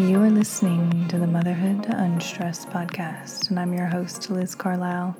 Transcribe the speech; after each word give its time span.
You 0.00 0.22
are 0.22 0.30
listening 0.30 1.08
to 1.08 1.18
the 1.18 1.26
Motherhood 1.26 1.84
Unstressed 1.84 2.70
podcast, 2.70 3.50
and 3.50 3.60
I'm 3.60 3.74
your 3.74 3.84
host, 3.84 4.30
Liz 4.30 4.54
Carlisle. 4.54 5.14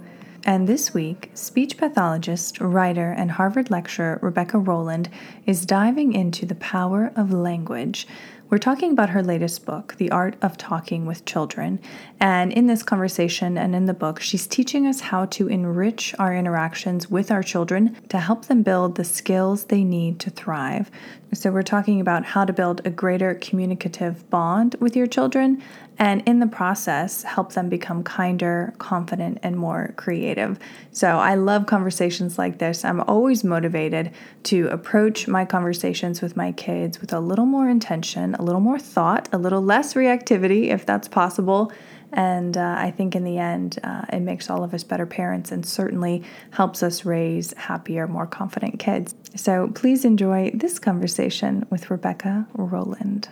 And 0.47 0.67
this 0.67 0.95
week, 0.95 1.31
speech 1.35 1.77
pathologist, 1.77 2.63
writer, 2.63 3.11
and 3.13 3.31
Harvard 3.31 3.71
lecturer 3.71 4.19
Rebecca 4.23 4.57
Rolland 4.57 5.11
is 5.45 5.67
diving 5.67 6.15
into 6.15 6.47
the 6.47 6.55
power 6.55 7.13
of 7.15 7.31
language 7.31 8.09
we're 8.51 8.59
talking 8.59 8.91
about 8.91 9.11
her 9.11 9.23
latest 9.23 9.65
book, 9.65 9.95
The 9.97 10.11
Art 10.11 10.35
of 10.43 10.59
Talking 10.59 11.07
with 11.07 11.25
Children. 11.25 11.79
And 12.19 12.53
in 12.53 12.67
this 12.67 12.83
conversation 12.83 13.57
and 13.57 13.77
in 13.77 13.87
the 13.87 13.95
book, 13.95 14.21
she's 14.21 14.49
teaching 14.49 14.89
us 14.89 14.99
how 14.99 15.27
to 15.27 15.47
enrich 15.47 16.17
our 16.19 16.35
interactions 16.35 17.09
with 17.09 17.31
our 17.31 17.45
children 17.45 17.97
to 18.09 18.19
help 18.19 18.47
them 18.47 18.65
build 18.65 18.97
the 18.97 19.05
skills 19.05 19.67
they 19.67 19.85
need 19.85 20.19
to 20.21 20.31
thrive. 20.31 20.91
So, 21.33 21.53
we're 21.53 21.63
talking 21.63 22.01
about 22.01 22.25
how 22.25 22.45
to 22.45 22.53
build 22.53 22.85
a 22.85 22.91
greater 22.91 23.35
communicative 23.35 24.29
bond 24.31 24.75
with 24.81 24.97
your 24.97 25.07
children 25.07 25.63
and 26.01 26.23
in 26.27 26.41
the 26.41 26.47
process 26.47 27.23
help 27.23 27.53
them 27.53 27.69
become 27.69 28.03
kinder, 28.03 28.73
confident, 28.79 29.39
and 29.43 29.55
more 29.55 29.93
creative. 29.97 30.59
So 30.93 31.19
I 31.19 31.35
love 31.35 31.67
conversations 31.67 32.39
like 32.39 32.59
this. 32.59 32.87
I'm 32.87 33.03
always 33.03 33.45
motivated 33.45 34.11
to 34.45 34.67
approach 34.69 35.29
my 35.29 35.45
conversations 35.45 36.23
with 36.23 36.39
my 36.39 36.53
kids 36.53 37.03
with 37.03 37.13
a 37.13 37.21
little 37.21 37.45
more 37.45 37.69
intention, 37.69 38.35
a 38.35 38.43
little 38.43 38.63
more 38.63 38.79
thought, 38.79 39.29
a 39.31 39.39
little 39.39 39.61
less 39.61 39.93
reactivity 39.93 40.69
if 40.69 40.87
that's 40.87 41.07
possible. 41.07 41.71
And 42.13 42.57
uh, 42.57 42.77
I 42.79 42.91
think 42.91 43.15
in 43.15 43.23
the 43.23 43.37
end, 43.37 43.79
uh, 43.85 44.07
it 44.11 44.21
makes 44.21 44.49
all 44.49 44.65
of 44.65 44.73
us 44.73 44.83
better 44.83 45.07
parents 45.07 45.53
and 45.53 45.65
certainly 45.65 46.25
helps 46.51 46.83
us 46.83 47.05
raise 47.05 47.53
happier, 47.59 48.09
more 48.09 48.27
confident 48.27 48.79
kids. 48.79 49.15
So 49.37 49.69
please 49.75 50.07
enjoy 50.07 50.51
this 50.55 50.79
conversation 50.79 51.67
with 51.71 51.91
Rebecca 51.91 52.49
Rolland. 52.55 53.29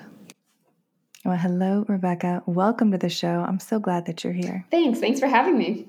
Well, 1.29 1.37
hello, 1.37 1.85
Rebecca. 1.89 2.43
Welcome 2.47 2.91
to 2.93 2.97
the 2.97 3.11
show. 3.11 3.45
I'm 3.47 3.61
so 3.61 3.79
glad 3.79 4.07
that 4.07 4.25
you're 4.25 4.33
here. 4.33 4.65
Thanks. 4.71 4.99
Thanks 4.99 5.21
for 5.21 5.27
having 5.27 5.59
me. 5.59 5.87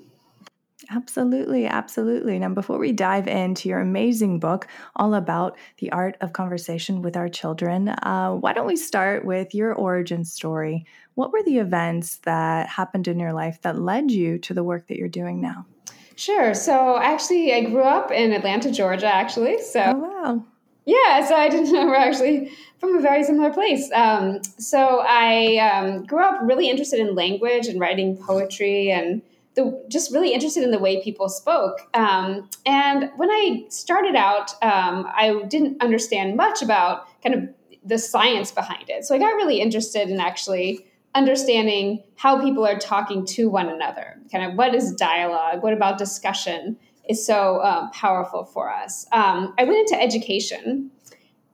Absolutely, 0.90 1.66
absolutely. 1.66 2.38
Now, 2.38 2.50
before 2.50 2.76
we 2.76 2.92
dive 2.92 3.26
into 3.26 3.70
your 3.70 3.80
amazing 3.80 4.38
book, 4.38 4.66
all 4.96 5.14
about 5.14 5.56
the 5.78 5.92
art 5.92 6.18
of 6.20 6.34
conversation 6.34 7.00
with 7.00 7.16
our 7.16 7.30
children, 7.30 7.88
uh, 7.88 8.32
why 8.34 8.52
don't 8.52 8.66
we 8.66 8.76
start 8.76 9.24
with 9.24 9.54
your 9.54 9.72
origin 9.72 10.26
story? 10.26 10.84
What 11.14 11.32
were 11.32 11.42
the 11.42 11.56
events 11.56 12.18
that 12.26 12.68
happened 12.68 13.08
in 13.08 13.18
your 13.18 13.32
life 13.32 13.62
that 13.62 13.80
led 13.80 14.10
you 14.10 14.36
to 14.40 14.52
the 14.52 14.62
work 14.62 14.88
that 14.88 14.98
you're 14.98 15.08
doing 15.08 15.40
now? 15.40 15.64
Sure. 16.16 16.52
So, 16.52 16.98
actually, 16.98 17.54
I 17.54 17.62
grew 17.62 17.84
up 17.84 18.10
in 18.10 18.34
Atlanta, 18.34 18.70
Georgia, 18.70 19.06
actually. 19.06 19.62
So, 19.62 19.80
oh, 19.86 19.94
wow. 19.94 20.44
Yeah, 20.84 21.26
so 21.26 21.34
I 21.34 21.48
didn't 21.48 21.72
know 21.72 21.86
we're 21.86 21.94
actually 21.94 22.52
from 22.78 22.96
a 22.96 23.00
very 23.00 23.22
similar 23.24 23.52
place. 23.52 23.90
Um, 23.94 24.42
so 24.58 25.02
I 25.06 25.56
um, 25.58 26.04
grew 26.04 26.24
up 26.24 26.40
really 26.42 26.70
interested 26.70 26.98
in 26.98 27.14
language 27.14 27.66
and 27.66 27.78
writing 27.78 28.16
poetry 28.16 28.90
and 28.90 29.22
the, 29.54 29.84
just 29.88 30.12
really 30.12 30.32
interested 30.32 30.62
in 30.62 30.70
the 30.70 30.78
way 30.78 31.02
people 31.02 31.28
spoke. 31.28 31.88
Um, 31.94 32.48
and 32.64 33.10
when 33.16 33.30
I 33.30 33.64
started 33.68 34.14
out, 34.14 34.52
um, 34.62 35.06
I 35.12 35.42
didn't 35.48 35.82
understand 35.82 36.36
much 36.36 36.62
about 36.62 37.06
kind 37.22 37.34
of 37.34 37.48
the 37.84 37.98
science 37.98 38.52
behind 38.52 38.88
it. 38.88 39.04
So 39.04 39.14
I 39.14 39.18
got 39.18 39.34
really 39.34 39.60
interested 39.60 40.08
in 40.08 40.20
actually 40.20 40.86
understanding 41.14 42.02
how 42.16 42.40
people 42.40 42.64
are 42.64 42.78
talking 42.78 43.26
to 43.26 43.48
one 43.48 43.68
another. 43.68 44.18
Kind 44.30 44.44
of 44.44 44.56
what 44.56 44.74
is 44.74 44.92
dialogue? 44.92 45.62
What 45.62 45.72
about 45.72 45.98
discussion? 45.98 46.78
Is 47.10 47.26
so 47.26 47.62
um, 47.62 47.90
powerful 47.90 48.44
for 48.44 48.72
us. 48.72 49.06
Um, 49.12 49.54
I 49.58 49.64
went 49.64 49.78
into 49.78 50.00
education, 50.00 50.90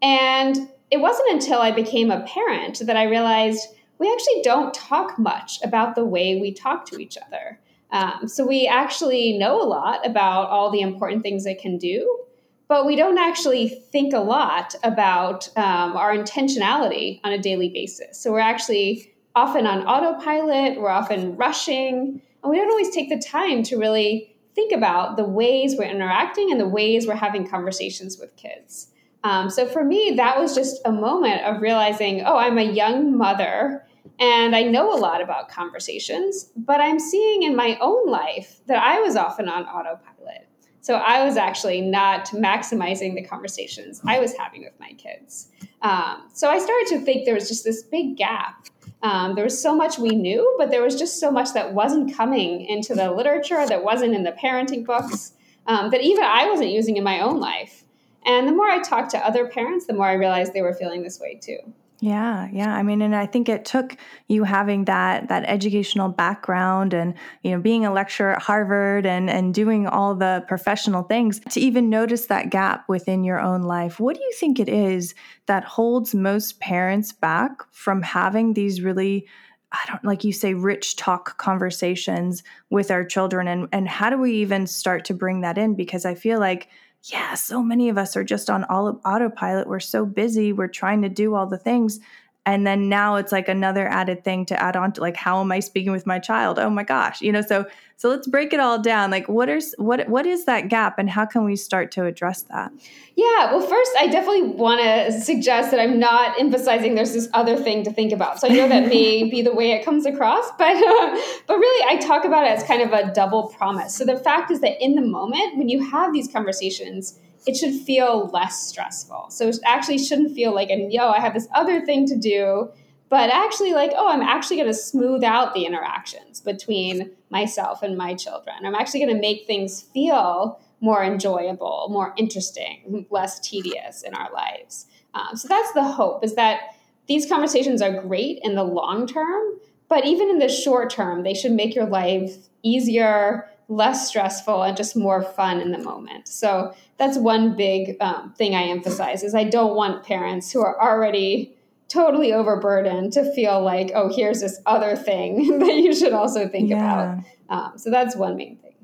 and 0.02 0.68
it 0.90 0.98
wasn't 0.98 1.30
until 1.30 1.60
I 1.60 1.70
became 1.72 2.10
a 2.10 2.24
parent 2.26 2.82
that 2.86 2.96
I 2.96 3.04
realized 3.04 3.66
we 3.98 4.12
actually 4.12 4.42
don't 4.42 4.74
talk 4.74 5.18
much 5.18 5.58
about 5.62 5.94
the 5.94 6.04
way 6.04 6.38
we 6.38 6.52
talk 6.52 6.84
to 6.90 6.98
each 6.98 7.16
other. 7.26 7.58
Um, 7.90 8.28
so 8.28 8.46
we 8.46 8.66
actually 8.66 9.38
know 9.38 9.60
a 9.60 9.64
lot 9.64 10.06
about 10.06 10.48
all 10.50 10.70
the 10.70 10.80
important 10.80 11.22
things 11.22 11.46
it 11.46 11.60
can 11.60 11.78
do, 11.78 12.24
but 12.68 12.84
we 12.84 12.96
don't 12.96 13.18
actually 13.18 13.68
think 13.68 14.12
a 14.12 14.20
lot 14.20 14.74
about 14.82 15.48
um, 15.56 15.96
our 15.96 16.14
intentionality 16.14 17.20
on 17.24 17.32
a 17.32 17.38
daily 17.38 17.68
basis. 17.68 18.20
So 18.20 18.32
we're 18.32 18.40
actually 18.40 19.14
often 19.34 19.66
on 19.66 19.86
autopilot, 19.86 20.80
we're 20.80 20.90
often 20.90 21.36
rushing, 21.36 22.20
and 22.42 22.50
we 22.50 22.58
don't 22.58 22.70
always 22.70 22.90
take 22.90 23.08
the 23.08 23.18
time 23.18 23.62
to 23.64 23.76
really 23.76 24.35
think 24.56 24.72
about 24.72 25.16
the 25.16 25.24
ways 25.24 25.76
we're 25.78 25.84
interacting 25.84 26.50
and 26.50 26.58
the 26.58 26.66
ways 26.66 27.06
we're 27.06 27.14
having 27.14 27.48
conversations 27.48 28.18
with 28.18 28.34
kids. 28.34 28.88
Um, 29.22 29.50
so 29.50 29.66
for 29.66 29.84
me, 29.84 30.14
that 30.16 30.38
was 30.38 30.54
just 30.54 30.80
a 30.84 30.90
moment 30.90 31.42
of 31.42 31.60
realizing, 31.60 32.22
oh, 32.22 32.36
I'm 32.36 32.58
a 32.58 32.62
young 32.62 33.16
mother 33.16 33.86
and 34.18 34.56
I 34.56 34.62
know 34.62 34.92
a 34.92 34.98
lot 34.98 35.22
about 35.22 35.48
conversations, 35.48 36.50
but 36.56 36.80
I'm 36.80 36.98
seeing 36.98 37.42
in 37.42 37.54
my 37.54 37.76
own 37.80 38.08
life 38.08 38.60
that 38.66 38.82
I 38.82 39.00
was 39.00 39.14
often 39.14 39.48
on 39.48 39.64
autopilot. 39.64 40.48
So 40.80 40.94
I 40.94 41.24
was 41.24 41.36
actually 41.36 41.80
not 41.80 42.26
maximizing 42.26 43.14
the 43.14 43.22
conversations 43.22 44.00
I 44.06 44.20
was 44.20 44.34
having 44.36 44.62
with 44.62 44.78
my 44.78 44.92
kids. 44.92 45.48
Um, 45.82 46.28
so 46.32 46.48
I 46.48 46.58
started 46.58 46.86
to 46.90 47.00
think 47.00 47.24
there 47.24 47.34
was 47.34 47.48
just 47.48 47.64
this 47.64 47.82
big 47.82 48.16
gap 48.16 48.66
um, 49.06 49.36
there 49.36 49.44
was 49.44 49.62
so 49.62 49.72
much 49.72 50.00
we 50.00 50.10
knew, 50.10 50.56
but 50.58 50.72
there 50.72 50.82
was 50.82 50.96
just 50.96 51.20
so 51.20 51.30
much 51.30 51.52
that 51.52 51.72
wasn't 51.72 52.12
coming 52.16 52.62
into 52.66 52.92
the 52.92 53.12
literature, 53.12 53.64
that 53.64 53.84
wasn't 53.84 54.12
in 54.12 54.24
the 54.24 54.32
parenting 54.32 54.84
books, 54.84 55.32
um, 55.68 55.90
that 55.90 56.00
even 56.00 56.24
I 56.24 56.50
wasn't 56.50 56.70
using 56.70 56.96
in 56.96 57.04
my 57.04 57.20
own 57.20 57.38
life. 57.38 57.84
And 58.24 58.48
the 58.48 58.52
more 58.52 58.68
I 58.68 58.82
talked 58.82 59.12
to 59.12 59.18
other 59.24 59.46
parents, 59.46 59.86
the 59.86 59.92
more 59.92 60.06
I 60.06 60.14
realized 60.14 60.54
they 60.54 60.62
were 60.62 60.74
feeling 60.74 61.04
this 61.04 61.20
way 61.20 61.38
too. 61.40 61.58
Yeah, 62.00 62.48
yeah. 62.52 62.74
I 62.74 62.82
mean, 62.82 63.00
and 63.00 63.16
I 63.16 63.24
think 63.24 63.48
it 63.48 63.64
took 63.64 63.96
you 64.28 64.44
having 64.44 64.84
that 64.84 65.28
that 65.28 65.44
educational 65.46 66.10
background 66.10 66.92
and 66.92 67.14
you 67.42 67.52
know 67.52 67.60
being 67.60 67.86
a 67.86 67.92
lecturer 67.92 68.32
at 68.34 68.42
Harvard 68.42 69.06
and 69.06 69.30
and 69.30 69.54
doing 69.54 69.86
all 69.86 70.14
the 70.14 70.44
professional 70.46 71.04
things 71.04 71.40
to 71.50 71.60
even 71.60 71.88
notice 71.88 72.26
that 72.26 72.50
gap 72.50 72.86
within 72.86 73.24
your 73.24 73.40
own 73.40 73.62
life. 73.62 73.98
What 73.98 74.16
do 74.16 74.22
you 74.22 74.32
think 74.32 74.60
it 74.60 74.68
is 74.68 75.14
that 75.46 75.64
holds 75.64 76.14
most 76.14 76.60
parents 76.60 77.12
back 77.12 77.62
from 77.72 78.02
having 78.02 78.52
these 78.52 78.82
really 78.82 79.26
I 79.72 79.78
don't 79.88 80.04
like 80.04 80.22
you 80.22 80.34
say 80.34 80.52
rich 80.52 80.96
talk 80.96 81.38
conversations 81.38 82.42
with 82.68 82.90
our 82.90 83.04
children 83.06 83.48
and 83.48 83.68
and 83.72 83.88
how 83.88 84.10
do 84.10 84.18
we 84.18 84.34
even 84.34 84.66
start 84.66 85.06
to 85.06 85.14
bring 85.14 85.40
that 85.40 85.56
in 85.56 85.74
because 85.74 86.04
I 86.04 86.14
feel 86.14 86.40
like 86.40 86.68
yeah, 87.12 87.34
so 87.34 87.62
many 87.62 87.88
of 87.88 87.98
us 87.98 88.16
are 88.16 88.24
just 88.24 88.50
on 88.50 88.64
all 88.64 89.00
autopilot. 89.04 89.68
We're 89.68 89.80
so 89.80 90.04
busy. 90.04 90.52
We're 90.52 90.66
trying 90.66 91.02
to 91.02 91.08
do 91.08 91.34
all 91.34 91.46
the 91.46 91.58
things. 91.58 92.00
And 92.46 92.64
then 92.64 92.88
now 92.88 93.16
it's 93.16 93.32
like 93.32 93.48
another 93.48 93.88
added 93.88 94.22
thing 94.22 94.46
to 94.46 94.62
add 94.62 94.76
on 94.76 94.92
to 94.92 95.00
like 95.00 95.16
how 95.16 95.40
am 95.40 95.50
I 95.50 95.58
speaking 95.58 95.90
with 95.90 96.06
my 96.06 96.20
child? 96.20 96.60
Oh 96.60 96.70
my 96.70 96.84
gosh. 96.84 97.20
You 97.20 97.32
know, 97.32 97.42
so 97.42 97.66
so 97.96 98.08
let's 98.08 98.28
break 98.28 98.52
it 98.52 98.60
all 98.60 98.80
down. 98.80 99.10
Like 99.10 99.28
what 99.28 99.48
is 99.48 99.74
what 99.78 100.08
what 100.08 100.26
is 100.26 100.44
that 100.44 100.68
gap 100.68 100.98
and 101.00 101.10
how 101.10 101.26
can 101.26 101.44
we 101.44 101.56
start 101.56 101.90
to 101.92 102.04
address 102.04 102.42
that? 102.42 102.70
Yeah, 103.16 103.52
well 103.52 103.60
first 103.60 103.90
I 103.98 104.06
definitely 104.06 104.42
want 104.42 104.80
to 104.80 105.20
suggest 105.20 105.72
that 105.72 105.80
I'm 105.80 105.98
not 105.98 106.38
emphasizing 106.38 106.94
there's 106.94 107.14
this 107.14 107.28
other 107.34 107.56
thing 107.56 107.82
to 107.82 107.92
think 107.92 108.12
about. 108.12 108.40
So 108.40 108.48
I 108.48 108.52
know 108.52 108.68
that 108.68 108.86
may 108.88 109.28
be 109.28 109.42
the 109.42 109.52
way 109.52 109.72
it 109.72 109.84
comes 109.84 110.06
across, 110.06 110.48
but 110.56 110.76
uh, 110.76 111.20
but 111.48 111.56
really 111.56 111.96
I 111.96 111.98
talk 112.00 112.24
about 112.24 112.44
it 112.44 112.50
as 112.50 112.62
kind 112.62 112.80
of 112.80 112.92
a 112.92 113.12
double 113.12 113.48
promise. 113.48 113.96
So 113.96 114.04
the 114.04 114.16
fact 114.16 114.52
is 114.52 114.60
that 114.60 114.80
in 114.80 114.94
the 114.94 115.02
moment 115.02 115.56
when 115.58 115.68
you 115.68 115.84
have 115.90 116.12
these 116.12 116.28
conversations, 116.28 117.18
it 117.46 117.56
should 117.56 117.74
feel 117.74 118.28
less 118.32 118.68
stressful. 118.68 119.26
So 119.30 119.48
it 119.48 119.58
actually 119.64 119.98
shouldn't 119.98 120.34
feel 120.34 120.54
like, 120.54 120.68
and 120.68 120.92
yo, 120.92 121.10
I 121.10 121.20
have 121.20 121.34
this 121.34 121.48
other 121.54 121.84
thing 121.84 122.06
to 122.08 122.16
do, 122.16 122.70
but 123.08 123.30
actually 123.30 123.72
like, 123.72 123.92
oh, 123.96 124.08
I'm 124.08 124.20
actually 124.20 124.56
going 124.56 124.68
to 124.68 124.74
smooth 124.74 125.22
out 125.22 125.54
the 125.54 125.64
interactions 125.64 126.40
between 126.40 127.12
myself 127.30 127.82
and 127.82 127.96
my 127.96 128.14
children. 128.14 128.56
I'm 128.64 128.74
actually 128.74 129.00
going 129.00 129.14
to 129.14 129.20
make 129.20 129.46
things 129.46 129.82
feel 129.82 130.60
more 130.80 131.04
enjoyable, 131.04 131.86
more 131.90 132.12
interesting, 132.16 133.06
less 133.10 133.38
tedious 133.40 134.02
in 134.02 134.14
our 134.14 134.30
lives. 134.32 134.86
Um, 135.14 135.36
so 135.36 135.48
that's 135.48 135.72
the 135.72 135.84
hope 135.84 136.24
is 136.24 136.34
that 136.34 136.74
these 137.06 137.26
conversations 137.26 137.80
are 137.80 138.02
great 138.02 138.40
in 138.42 138.56
the 138.56 138.64
long 138.64 139.06
term, 139.06 139.54
but 139.88 140.04
even 140.04 140.28
in 140.28 140.38
the 140.40 140.48
short 140.48 140.90
term, 140.90 141.22
they 141.22 141.34
should 141.34 141.52
make 141.52 141.74
your 141.74 141.86
life 141.86 142.36
easier, 142.62 143.48
less 143.68 144.08
stressful 144.08 144.62
and 144.62 144.76
just 144.76 144.96
more 144.96 145.22
fun 145.22 145.60
in 145.60 145.72
the 145.72 145.78
moment. 145.78 146.28
So 146.28 146.74
that's 146.98 147.18
one 147.18 147.56
big 147.56 147.96
um, 148.00 148.32
thing 148.34 148.54
I 148.54 148.64
emphasize 148.64 149.22
is 149.22 149.34
I 149.34 149.44
don't 149.44 149.74
want 149.74 150.04
parents 150.04 150.52
who 150.52 150.60
are 150.60 150.80
already 150.80 151.56
totally 151.88 152.32
overburdened 152.32 153.12
to 153.12 153.32
feel 153.34 153.60
like, 153.62 153.90
oh, 153.94 154.12
here's 154.14 154.40
this 154.40 154.60
other 154.66 154.96
thing 154.96 155.58
that 155.58 155.74
you 155.76 155.94
should 155.94 156.12
also 156.12 156.48
think 156.48 156.70
yeah. 156.70 156.76
about. 156.76 157.24
Um, 157.48 157.78
so 157.78 157.90
that's 157.90 158.16
one 158.16 158.36
main 158.36 158.56
thing. 158.56 158.74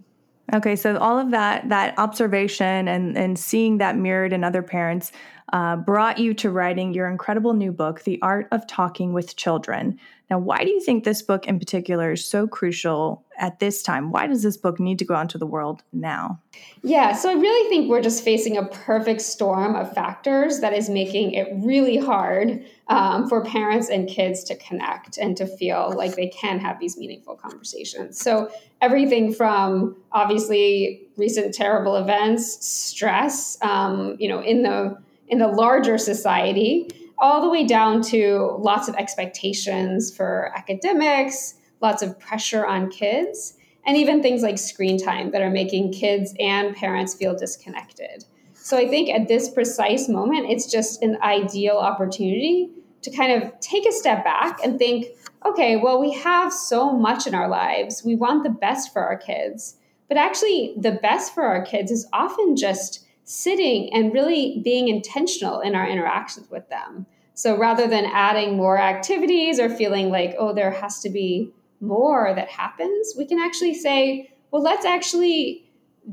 Okay, 0.55 0.77
so 0.77 0.99
all 0.99 1.19
of 1.19 1.31
that 1.31 1.69
that 1.71 1.99
observation 1.99 2.87
and 2.87 3.17
and 3.17 3.39
seeing 3.39 3.79
that 3.79 3.97
mirrored 3.97 4.33
in 4.33 4.45
other 4.45 4.63
parents 4.63 5.11
uh, 5.53 5.77
brought 5.77 6.19
you 6.19 6.33
to 6.35 6.51
writing 6.51 6.95
your 6.95 7.09
incredible 7.09 7.53
new 7.53 7.73
book, 7.73 8.05
The 8.05 8.19
Art 8.23 8.49
of 8.53 8.67
Talking 8.67 9.13
with 9.13 9.37
Children. 9.37 9.99
Now, 10.31 10.39
why 10.39 10.65
do 10.65 10.71
you 10.71 10.81
think 10.81 11.05
this 11.05 11.21
book 11.21 11.47
in 11.47 11.59
particular 11.59 12.13
is 12.13 12.25
so 12.25 12.47
crucial 12.47 13.23
at 13.37 13.59
this 13.59 13.83
time? 13.83 14.11
Why 14.11 14.27
does 14.27 14.43
this 14.43 14.57
book 14.57 14.81
need 14.81 14.99
to 15.01 15.05
go 15.05 15.15
out 15.15 15.23
into 15.23 15.37
the 15.37 15.47
world 15.47 15.83
now? 15.93 16.41
Yeah, 16.83 17.13
so 17.13 17.29
I 17.29 17.35
really 17.35 17.69
think 17.69 17.91
we're 17.91 18.01
just 18.01 18.25
facing 18.25 18.57
a 18.57 18.65
perfect 18.65 19.21
storm 19.21 19.75
of 19.75 19.93
factors 19.93 20.61
that 20.61 20.73
is 20.73 20.89
making 20.89 21.33
it 21.33 21.49
really 21.57 21.99
hard 21.99 22.65
um, 22.89 23.29
for 23.29 23.45
parents 23.45 23.91
and 23.91 24.09
kids 24.09 24.43
to 24.45 24.57
connect 24.57 25.19
and 25.19 25.37
to 25.37 25.47
feel 25.47 25.93
like 25.95 26.17
they 26.17 26.29
can 26.29 26.59
have 26.61 26.81
these 26.81 26.97
meaningful 26.97 27.37
conversations. 27.37 28.19
So, 28.19 28.51
everything 28.81 29.35
from 29.35 29.97
obviously 30.13 31.03
recent 31.19 31.53
terrible 31.53 31.97
events, 31.97 32.67
stress, 32.67 33.59
um, 33.61 34.17
you 34.19 34.29
know, 34.29 34.41
in 34.41 34.63
the 34.63 34.97
in 35.29 35.39
the 35.39 35.49
larger 35.49 35.99
society, 35.99 36.89
all 37.19 37.41
the 37.41 37.49
way 37.49 37.65
down 37.65 38.03
to 38.03 38.57
lots 38.59 38.89
of 38.89 38.95
expectations 38.97 40.15
for 40.15 40.53
academics, 40.57 41.55
lots 41.81 42.03
of 42.03 42.19
pressure 42.19 42.67
on 42.67 42.91
kids, 42.91 43.55
and 43.87 43.97
even 43.97 44.23
things 44.23 44.43
like 44.43 44.59
screen 44.59 44.99
time 44.99 45.31
that 45.31 45.43
are 45.43 45.51
making 45.51 45.93
kids 45.93 46.35
and 46.39 46.75
parents 46.77 47.15
feel 47.15 47.35
disconnected. 47.37 48.25
So 48.55 48.77
I 48.77 48.89
think 48.89 49.11
at 49.11 49.27
this 49.27 49.49
precise 49.49 50.09
moment, 50.09 50.51
it's 50.51 50.71
just 50.71 51.03
an 51.03 51.19
ideal 51.23 51.77
opportunity 51.77 52.71
to 53.03 53.11
kind 53.11 53.43
of 53.43 53.59
take 53.61 53.87
a 53.87 53.93
step 53.93 54.23
back 54.23 54.59
and 54.65 54.79
think, 54.79 55.07
okay, 55.45 55.77
well, 55.77 56.01
we 56.01 56.13
have 56.13 56.53
so 56.53 56.93
much 56.93 57.27
in 57.27 57.35
our 57.35 57.49
lives. 57.49 58.05
We 58.05 58.15
want 58.15 58.45
the 58.45 58.51
best 58.51 58.93
for 58.93 59.03
our 59.03 59.17
kids. 59.17 59.77
But 60.09 60.17
actually, 60.17 60.75
the 60.77 60.93
best 60.93 61.35
for 61.35 61.43
our 61.43 61.65
kids 61.65 61.91
is 61.91 62.07
often 62.13 62.55
just 62.55 63.02
sitting 63.25 63.93
and 63.93 64.13
really 64.13 64.61
being 64.65 64.89
intentional 64.89 65.61
in 65.61 65.75
our 65.75 65.89
interactions 65.89 66.51
with 66.51 66.69
them. 66.69 67.07
So 67.35 67.57
rather 67.57 67.87
than 67.87 68.05
adding 68.07 68.57
more 68.57 68.79
activities 68.79 69.59
or 69.59 69.69
feeling 69.69 70.11
like, 70.11 70.35
oh, 70.39 70.53
there 70.53 70.71
has 70.71 71.01
to 71.01 71.11
be 71.11 71.51
more 71.81 72.33
that 72.35 72.49
happens, 72.49 73.15
we 73.17 73.25
can 73.27 73.39
actually 73.39 73.75
say, 73.75 74.33
well, 74.51 74.63
let's 74.63 74.85
actually 74.85 75.69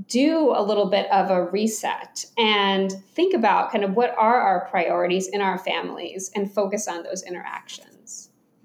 do 0.07 0.53
a 0.55 0.61
little 0.61 0.89
bit 0.89 1.11
of 1.11 1.31
a 1.31 1.45
reset 1.45 2.25
and 2.37 2.91
think 3.13 3.33
about 3.33 3.71
kind 3.71 3.83
of 3.83 3.95
what 3.95 4.13
are 4.17 4.39
our 4.39 4.67
priorities 4.69 5.27
in 5.27 5.41
our 5.41 5.57
families 5.57 6.31
and 6.35 6.51
focus 6.51 6.87
on 6.87 7.03
those 7.03 7.23
interactions. 7.23 7.88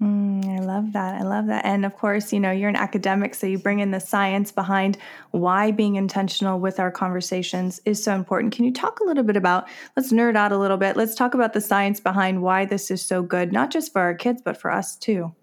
Mm, 0.01 0.59
I 0.59 0.59
love 0.59 0.91
that. 0.91 1.21
I 1.21 1.23
love 1.23 1.47
that. 1.47 1.65
And 1.65 1.85
of 1.85 1.95
course, 1.95 2.33
you 2.33 2.39
know, 2.39 2.51
you're 2.51 2.69
an 2.69 2.75
academic, 2.75 3.33
so 3.33 3.47
you 3.47 3.57
bring 3.57 3.79
in 3.79 3.91
the 3.91 3.99
science 3.99 4.51
behind 4.51 4.97
why 5.31 5.71
being 5.71 5.95
intentional 5.95 6.59
with 6.59 6.79
our 6.81 6.91
conversations 6.91 7.79
is 7.85 8.03
so 8.03 8.13
important. 8.13 8.53
Can 8.53 8.65
you 8.65 8.73
talk 8.73 8.99
a 8.99 9.05
little 9.05 9.23
bit 9.23 9.37
about, 9.37 9.67
let's 9.95 10.11
nerd 10.11 10.35
out 10.35 10.51
a 10.51 10.57
little 10.57 10.75
bit. 10.75 10.97
Let's 10.97 11.15
talk 11.15 11.33
about 11.33 11.53
the 11.53 11.61
science 11.61 12.01
behind 12.01 12.41
why 12.41 12.65
this 12.65 12.91
is 12.91 13.01
so 13.01 13.23
good, 13.23 13.53
not 13.53 13.71
just 13.71 13.93
for 13.93 14.01
our 14.01 14.13
kids, 14.13 14.41
but 14.43 14.59
for 14.59 14.69
us 14.69 14.97
too. 14.97 15.33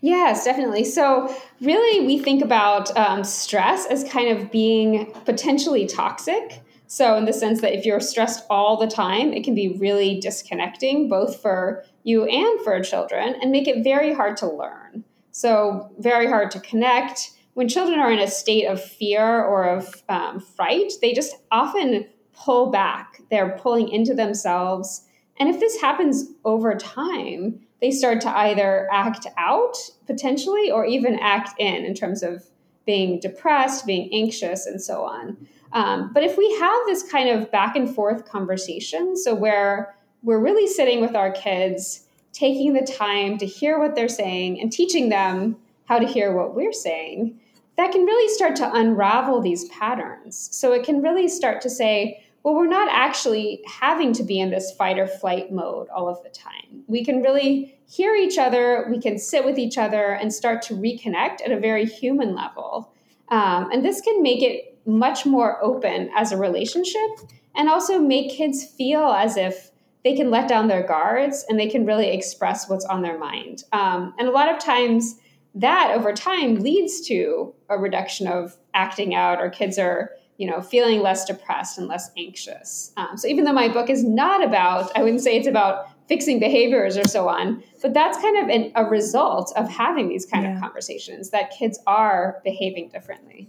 Yes, 0.00 0.44
definitely. 0.44 0.84
So, 0.84 1.34
really, 1.60 2.06
we 2.06 2.18
think 2.18 2.42
about 2.42 2.96
um, 2.96 3.22
stress 3.22 3.86
as 3.86 4.04
kind 4.04 4.36
of 4.36 4.50
being 4.50 5.12
potentially 5.24 5.86
toxic. 5.86 6.62
So, 6.92 7.16
in 7.16 7.24
the 7.24 7.32
sense 7.32 7.60
that 7.60 7.72
if 7.72 7.86
you're 7.86 8.00
stressed 8.00 8.44
all 8.50 8.76
the 8.76 8.88
time, 8.88 9.32
it 9.32 9.44
can 9.44 9.54
be 9.54 9.76
really 9.78 10.18
disconnecting, 10.18 11.08
both 11.08 11.40
for 11.40 11.84
you 12.02 12.24
and 12.24 12.60
for 12.62 12.82
children, 12.82 13.36
and 13.40 13.52
make 13.52 13.68
it 13.68 13.84
very 13.84 14.12
hard 14.12 14.36
to 14.38 14.50
learn. 14.50 15.04
So, 15.30 15.88
very 16.00 16.26
hard 16.26 16.50
to 16.50 16.58
connect. 16.58 17.30
When 17.54 17.68
children 17.68 18.00
are 18.00 18.10
in 18.10 18.18
a 18.18 18.26
state 18.26 18.66
of 18.66 18.82
fear 18.82 19.22
or 19.22 19.68
of 19.68 20.02
um, 20.08 20.40
fright, 20.40 20.94
they 21.00 21.12
just 21.12 21.36
often 21.52 22.08
pull 22.32 22.72
back. 22.72 23.20
They're 23.30 23.56
pulling 23.56 23.88
into 23.90 24.12
themselves. 24.12 25.06
And 25.38 25.48
if 25.48 25.60
this 25.60 25.80
happens 25.80 26.24
over 26.44 26.74
time, 26.74 27.60
they 27.80 27.92
start 27.92 28.20
to 28.22 28.36
either 28.36 28.88
act 28.90 29.28
out 29.38 29.76
potentially 30.08 30.72
or 30.72 30.84
even 30.84 31.20
act 31.20 31.50
in, 31.60 31.84
in 31.84 31.94
terms 31.94 32.24
of 32.24 32.46
being 32.84 33.20
depressed, 33.20 33.86
being 33.86 34.12
anxious, 34.12 34.66
and 34.66 34.82
so 34.82 35.04
on. 35.04 35.36
Um, 35.72 36.12
but 36.12 36.22
if 36.22 36.36
we 36.36 36.50
have 36.58 36.86
this 36.86 37.02
kind 37.02 37.28
of 37.28 37.50
back 37.50 37.76
and 37.76 37.92
forth 37.94 38.28
conversation, 38.28 39.16
so 39.16 39.34
where 39.34 39.94
we're 40.22 40.40
really 40.40 40.66
sitting 40.66 41.00
with 41.00 41.14
our 41.14 41.30
kids, 41.32 42.06
taking 42.32 42.72
the 42.72 42.82
time 42.82 43.38
to 43.38 43.46
hear 43.46 43.78
what 43.78 43.94
they're 43.94 44.08
saying 44.08 44.60
and 44.60 44.72
teaching 44.72 45.08
them 45.08 45.56
how 45.86 45.98
to 45.98 46.06
hear 46.06 46.34
what 46.34 46.54
we're 46.54 46.72
saying, 46.72 47.38
that 47.76 47.92
can 47.92 48.04
really 48.04 48.32
start 48.34 48.56
to 48.56 48.74
unravel 48.74 49.40
these 49.40 49.66
patterns. 49.68 50.48
So 50.52 50.72
it 50.72 50.84
can 50.84 51.02
really 51.02 51.28
start 51.28 51.60
to 51.62 51.70
say, 51.70 52.22
well, 52.42 52.54
we're 52.54 52.66
not 52.66 52.88
actually 52.90 53.62
having 53.66 54.12
to 54.14 54.22
be 54.22 54.40
in 54.40 54.50
this 54.50 54.72
fight 54.72 54.98
or 54.98 55.06
flight 55.06 55.52
mode 55.52 55.88
all 55.88 56.08
of 56.08 56.22
the 56.22 56.30
time. 56.30 56.84
We 56.86 57.04
can 57.04 57.22
really 57.22 57.78
hear 57.86 58.14
each 58.14 58.38
other, 58.38 58.86
we 58.90 59.00
can 59.00 59.18
sit 59.18 59.44
with 59.44 59.58
each 59.58 59.76
other 59.76 60.12
and 60.12 60.32
start 60.32 60.62
to 60.62 60.74
reconnect 60.74 61.42
at 61.44 61.50
a 61.50 61.58
very 61.58 61.84
human 61.84 62.34
level. 62.34 62.92
Um, 63.30 63.70
and 63.70 63.84
this 63.84 64.00
can 64.00 64.22
make 64.22 64.42
it 64.42 64.78
much 64.86 65.26
more 65.26 65.62
open 65.62 66.10
as 66.16 66.32
a 66.32 66.36
relationship 66.36 67.10
and 67.54 67.68
also 67.68 67.98
make 67.98 68.30
kids 68.30 68.64
feel 68.64 69.04
as 69.04 69.36
if 69.36 69.70
they 70.04 70.16
can 70.16 70.30
let 70.30 70.48
down 70.48 70.68
their 70.68 70.86
guards 70.86 71.44
and 71.48 71.58
they 71.58 71.68
can 71.68 71.84
really 71.84 72.08
express 72.08 72.68
what's 72.68 72.84
on 72.86 73.02
their 73.02 73.18
mind. 73.18 73.64
Um, 73.72 74.14
and 74.18 74.28
a 74.28 74.32
lot 74.32 74.52
of 74.52 74.58
times, 74.58 75.16
that 75.54 75.92
over 75.94 76.12
time 76.12 76.56
leads 76.56 77.00
to 77.08 77.52
a 77.68 77.76
reduction 77.76 78.26
of 78.26 78.56
acting 78.74 79.14
out, 79.14 79.40
or 79.40 79.50
kids 79.50 79.78
are 79.78 80.12
you 80.36 80.48
know 80.48 80.60
feeling 80.60 81.00
less 81.00 81.24
depressed 81.24 81.76
and 81.76 81.88
less 81.88 82.10
anxious. 82.16 82.92
Um, 82.96 83.16
so 83.16 83.28
even 83.28 83.44
though 83.44 83.52
my 83.52 83.68
book 83.68 83.90
is 83.90 84.04
not 84.04 84.44
about, 84.44 84.96
I 84.96 85.02
wouldn't 85.02 85.22
say 85.22 85.36
it's 85.36 85.48
about 85.48 85.88
fixing 86.10 86.40
behaviors 86.40 86.98
or 86.98 87.06
so 87.06 87.28
on, 87.28 87.62
but 87.80 87.94
that's 87.94 88.18
kind 88.18 88.36
of 88.42 88.48
an, 88.48 88.72
a 88.74 88.84
result 88.84 89.52
of 89.54 89.68
having 89.68 90.08
these 90.08 90.26
kind 90.26 90.42
yeah. 90.42 90.56
of 90.56 90.60
conversations 90.60 91.30
that 91.30 91.52
kids 91.52 91.78
are 91.86 92.40
behaving 92.42 92.88
differently. 92.88 93.48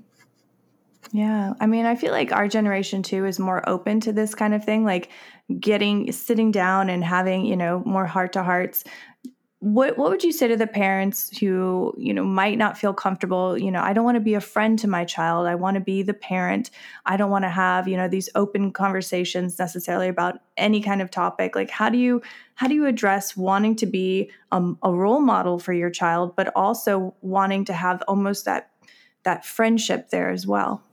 Yeah. 1.11 1.53
I 1.59 1.65
mean, 1.65 1.87
I 1.87 1.95
feel 1.95 2.11
like 2.11 2.31
our 2.31 2.47
generation 2.47 3.01
too 3.01 3.25
is 3.25 3.39
more 3.39 3.67
open 3.67 3.99
to 4.01 4.13
this 4.13 4.35
kind 4.35 4.53
of 4.53 4.63
thing, 4.63 4.85
like 4.85 5.09
getting 5.59 6.11
sitting 6.11 6.51
down 6.51 6.91
and 6.91 7.03
having, 7.03 7.45
you 7.45 7.57
know, 7.57 7.81
more 7.83 8.05
heart 8.05 8.33
to 8.33 8.43
hearts. 8.43 8.83
What 9.61 9.95
what 9.95 10.09
would 10.09 10.23
you 10.23 10.31
say 10.31 10.47
to 10.47 10.57
the 10.57 10.65
parents 10.65 11.37
who, 11.37 11.93
you 11.95 12.15
know, 12.15 12.23
might 12.23 12.57
not 12.57 12.79
feel 12.79 12.95
comfortable, 12.95 13.55
you 13.55 13.69
know, 13.69 13.79
I 13.79 13.93
don't 13.93 14.03
want 14.03 14.15
to 14.15 14.21
be 14.21 14.33
a 14.33 14.41
friend 14.41 14.77
to 14.79 14.87
my 14.87 15.05
child. 15.05 15.45
I 15.45 15.53
want 15.53 15.75
to 15.75 15.81
be 15.81 16.01
the 16.01 16.15
parent. 16.15 16.71
I 17.05 17.15
don't 17.15 17.29
want 17.29 17.45
to 17.45 17.49
have, 17.49 17.87
you 17.87 17.95
know, 17.95 18.07
these 18.07 18.27
open 18.33 18.71
conversations 18.71 19.59
necessarily 19.59 20.07
about 20.07 20.39
any 20.57 20.81
kind 20.81 20.99
of 20.99 21.11
topic. 21.11 21.55
Like 21.55 21.69
how 21.69 21.89
do 21.89 21.99
you 21.99 22.23
how 22.55 22.67
do 22.67 22.73
you 22.73 22.87
address 22.87 23.37
wanting 23.37 23.75
to 23.77 23.85
be 23.85 24.31
um, 24.51 24.79
a 24.81 24.91
role 24.91 25.21
model 25.21 25.59
for 25.59 25.73
your 25.73 25.91
child 25.91 26.35
but 26.35 26.51
also 26.55 27.15
wanting 27.21 27.63
to 27.65 27.73
have 27.73 28.01
almost 28.07 28.45
that 28.45 28.71
that 29.23 29.45
friendship 29.45 30.09
there 30.09 30.31
as 30.31 30.47
well? 30.47 30.83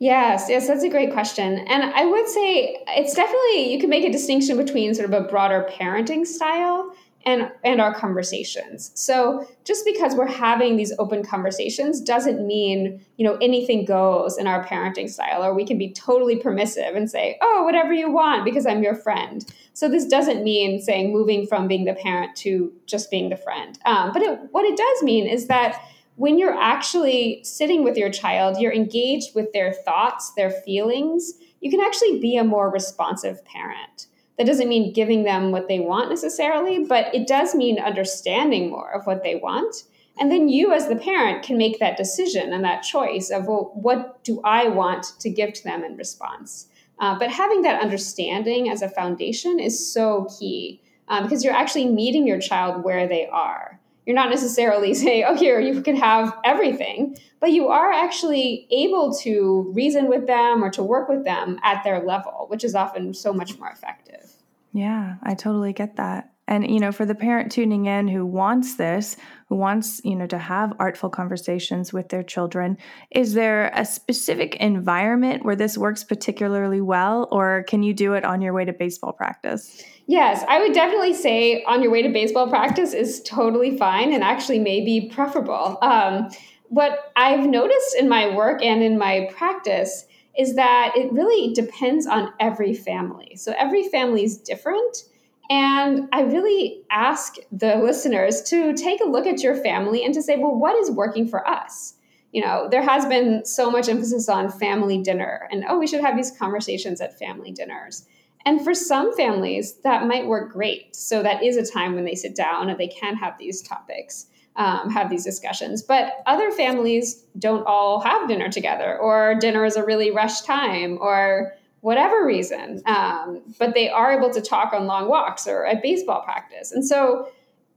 Yes, 0.00 0.46
yes, 0.48 0.68
that's 0.68 0.84
a 0.84 0.88
great 0.88 1.12
question. 1.12 1.58
And 1.58 1.82
I 1.82 2.04
would 2.04 2.28
say 2.28 2.84
it's 2.88 3.14
definitely, 3.14 3.72
you 3.72 3.80
can 3.80 3.90
make 3.90 4.04
a 4.04 4.12
distinction 4.12 4.56
between 4.56 4.94
sort 4.94 5.12
of 5.12 5.24
a 5.24 5.26
broader 5.26 5.68
parenting 5.68 6.24
style 6.24 6.94
and, 7.28 7.52
and 7.62 7.80
our 7.80 7.94
conversations. 7.94 8.90
So 8.94 9.46
just 9.64 9.84
because 9.84 10.14
we're 10.14 10.26
having 10.26 10.76
these 10.76 10.94
open 10.98 11.22
conversations 11.22 12.00
doesn't 12.00 12.46
mean, 12.46 13.04
you 13.18 13.24
know, 13.26 13.36
anything 13.42 13.84
goes 13.84 14.38
in 14.38 14.46
our 14.46 14.64
parenting 14.64 15.10
style, 15.10 15.44
or 15.44 15.52
we 15.52 15.66
can 15.66 15.76
be 15.76 15.92
totally 15.92 16.36
permissive 16.36 16.96
and 16.96 17.10
say, 17.10 17.36
oh, 17.42 17.64
whatever 17.64 17.92
you 17.92 18.10
want 18.10 18.46
because 18.46 18.66
I'm 18.66 18.82
your 18.82 18.94
friend. 18.94 19.44
So 19.74 19.88
this 19.88 20.06
doesn't 20.06 20.42
mean 20.42 20.80
saying 20.80 21.12
moving 21.12 21.46
from 21.46 21.68
being 21.68 21.84
the 21.84 21.94
parent 21.94 22.34
to 22.36 22.72
just 22.86 23.10
being 23.10 23.28
the 23.28 23.36
friend. 23.36 23.78
Um, 23.84 24.12
but 24.12 24.22
it, 24.22 24.40
what 24.52 24.64
it 24.64 24.76
does 24.76 25.02
mean 25.02 25.26
is 25.26 25.48
that 25.48 25.80
when 26.16 26.38
you're 26.38 26.58
actually 26.58 27.44
sitting 27.44 27.84
with 27.84 27.96
your 27.96 28.10
child, 28.10 28.56
you're 28.58 28.72
engaged 28.72 29.34
with 29.34 29.52
their 29.52 29.72
thoughts, 29.72 30.32
their 30.32 30.50
feelings, 30.50 31.34
you 31.60 31.70
can 31.70 31.80
actually 31.80 32.18
be 32.20 32.36
a 32.36 32.44
more 32.44 32.70
responsive 32.70 33.44
parent. 33.44 34.06
That 34.38 34.46
doesn't 34.46 34.68
mean 34.68 34.92
giving 34.92 35.24
them 35.24 35.50
what 35.50 35.68
they 35.68 35.80
want 35.80 36.10
necessarily, 36.10 36.84
but 36.84 37.12
it 37.14 37.26
does 37.26 37.54
mean 37.54 37.78
understanding 37.78 38.70
more 38.70 38.90
of 38.92 39.04
what 39.06 39.22
they 39.22 39.34
want. 39.34 39.84
And 40.18 40.30
then 40.30 40.48
you, 40.48 40.72
as 40.72 40.88
the 40.88 40.96
parent, 40.96 41.44
can 41.44 41.58
make 41.58 41.78
that 41.78 41.96
decision 41.96 42.52
and 42.52 42.64
that 42.64 42.82
choice 42.82 43.30
of, 43.30 43.46
well, 43.46 43.72
what 43.74 44.22
do 44.24 44.40
I 44.44 44.68
want 44.68 45.06
to 45.20 45.30
give 45.30 45.52
to 45.54 45.64
them 45.64 45.84
in 45.84 45.96
response? 45.96 46.68
Uh, 46.98 47.18
but 47.18 47.30
having 47.30 47.62
that 47.62 47.80
understanding 47.80 48.68
as 48.68 48.82
a 48.82 48.88
foundation 48.88 49.60
is 49.60 49.92
so 49.92 50.28
key 50.38 50.82
um, 51.08 51.24
because 51.24 51.44
you're 51.44 51.54
actually 51.54 51.88
meeting 51.88 52.26
your 52.26 52.40
child 52.40 52.84
where 52.84 53.06
they 53.06 53.26
are 53.26 53.80
you're 54.08 54.14
not 54.14 54.30
necessarily 54.30 54.94
saying, 55.04 55.24
oh, 55.28 55.36
here, 55.36 55.60
you 55.60 55.82
can 55.82 55.94
have 55.94 56.34
everything, 56.42 57.16
but 57.40 57.52
you 57.52 57.68
are 57.68 57.92
actually 57.92 58.66
able 58.70 59.14
to 59.18 59.70
reason 59.74 60.08
with 60.08 60.26
them 60.26 60.64
or 60.64 60.70
to 60.70 60.82
work 60.82 61.10
with 61.10 61.24
them 61.24 61.60
at 61.62 61.84
their 61.84 62.02
level, 62.02 62.46
which 62.48 62.64
is 62.64 62.74
often 62.74 63.12
so 63.12 63.34
much 63.34 63.58
more 63.58 63.68
effective. 63.68 64.32
Yeah, 64.72 65.16
I 65.22 65.34
totally 65.34 65.74
get 65.74 65.96
that. 65.96 66.32
And, 66.46 66.70
you 66.70 66.80
know, 66.80 66.92
for 66.92 67.04
the 67.04 67.14
parent 67.14 67.52
tuning 67.52 67.84
in 67.84 68.08
who 68.08 68.24
wants 68.24 68.76
this, 68.76 69.18
who 69.50 69.56
wants, 69.56 70.00
you 70.02 70.16
know, 70.16 70.26
to 70.28 70.38
have 70.38 70.72
artful 70.78 71.10
conversations 71.10 71.92
with 71.92 72.08
their 72.08 72.22
children, 72.22 72.78
is 73.10 73.34
there 73.34 73.70
a 73.74 73.84
specific 73.84 74.56
environment 74.56 75.44
where 75.44 75.56
this 75.56 75.76
works 75.76 76.04
particularly 76.04 76.80
well, 76.80 77.28
or 77.30 77.64
can 77.68 77.82
you 77.82 77.92
do 77.92 78.14
it 78.14 78.24
on 78.24 78.40
your 78.40 78.54
way 78.54 78.64
to 78.64 78.72
baseball 78.72 79.12
practice? 79.12 79.84
Yes, 80.08 80.42
I 80.48 80.58
would 80.58 80.72
definitely 80.72 81.12
say 81.12 81.62
on 81.64 81.82
your 81.82 81.92
way 81.92 82.00
to 82.00 82.08
baseball 82.08 82.48
practice 82.48 82.94
is 82.94 83.22
totally 83.24 83.76
fine 83.76 84.14
and 84.14 84.24
actually 84.24 84.58
maybe 84.58 85.10
preferable. 85.12 85.76
Um, 85.82 86.30
what 86.68 87.12
I've 87.14 87.46
noticed 87.46 87.94
in 87.94 88.08
my 88.08 88.34
work 88.34 88.62
and 88.62 88.82
in 88.82 88.96
my 88.96 89.28
practice 89.36 90.06
is 90.38 90.54
that 90.56 90.94
it 90.96 91.12
really 91.12 91.52
depends 91.52 92.06
on 92.06 92.32
every 92.40 92.72
family. 92.72 93.36
So 93.36 93.52
every 93.58 93.86
family 93.90 94.24
is 94.24 94.38
different. 94.38 95.04
And 95.50 96.08
I 96.10 96.22
really 96.22 96.84
ask 96.90 97.36
the 97.52 97.76
listeners 97.82 98.40
to 98.44 98.72
take 98.72 99.02
a 99.02 99.06
look 99.08 99.26
at 99.26 99.42
your 99.42 99.56
family 99.56 100.06
and 100.06 100.14
to 100.14 100.22
say, 100.22 100.38
well, 100.38 100.54
what 100.54 100.74
is 100.76 100.90
working 100.90 101.28
for 101.28 101.46
us? 101.46 101.96
You 102.32 102.42
know, 102.42 102.66
there 102.70 102.82
has 102.82 103.04
been 103.04 103.44
so 103.44 103.70
much 103.70 103.90
emphasis 103.90 104.26
on 104.30 104.50
family 104.50 105.02
dinner 105.02 105.48
and, 105.50 105.66
oh, 105.68 105.78
we 105.78 105.86
should 105.86 106.00
have 106.00 106.16
these 106.16 106.30
conversations 106.30 107.02
at 107.02 107.18
family 107.18 107.52
dinners. 107.52 108.06
And 108.44 108.62
for 108.62 108.74
some 108.74 109.14
families, 109.16 109.74
that 109.82 110.06
might 110.06 110.26
work 110.26 110.52
great. 110.52 110.94
So 110.94 111.22
that 111.22 111.42
is 111.42 111.56
a 111.56 111.70
time 111.70 111.94
when 111.94 112.04
they 112.04 112.14
sit 112.14 112.34
down 112.34 112.70
and 112.70 112.78
they 112.78 112.88
can 112.88 113.16
have 113.16 113.36
these 113.38 113.62
topics 113.62 114.26
um, 114.58 114.90
have 114.90 115.08
these 115.08 115.24
discussions. 115.24 115.82
But 115.82 116.22
other 116.26 116.50
families 116.50 117.24
don't 117.38 117.64
all 117.66 118.00
have 118.00 118.28
dinner 118.28 118.50
together, 118.50 118.98
or 118.98 119.36
dinner 119.40 119.64
is 119.64 119.76
a 119.76 119.84
really 119.84 120.10
rushed 120.10 120.44
time, 120.44 120.98
or 121.00 121.54
whatever 121.80 122.26
reason. 122.26 122.82
Um, 122.84 123.40
but 123.58 123.74
they 123.74 123.88
are 123.88 124.12
able 124.12 124.30
to 124.34 124.42
talk 124.42 124.72
on 124.72 124.86
long 124.86 125.08
walks 125.08 125.46
or 125.46 125.64
at 125.64 125.80
baseball 125.80 126.22
practice. 126.22 126.72
And 126.72 126.84
so, 126.84 127.30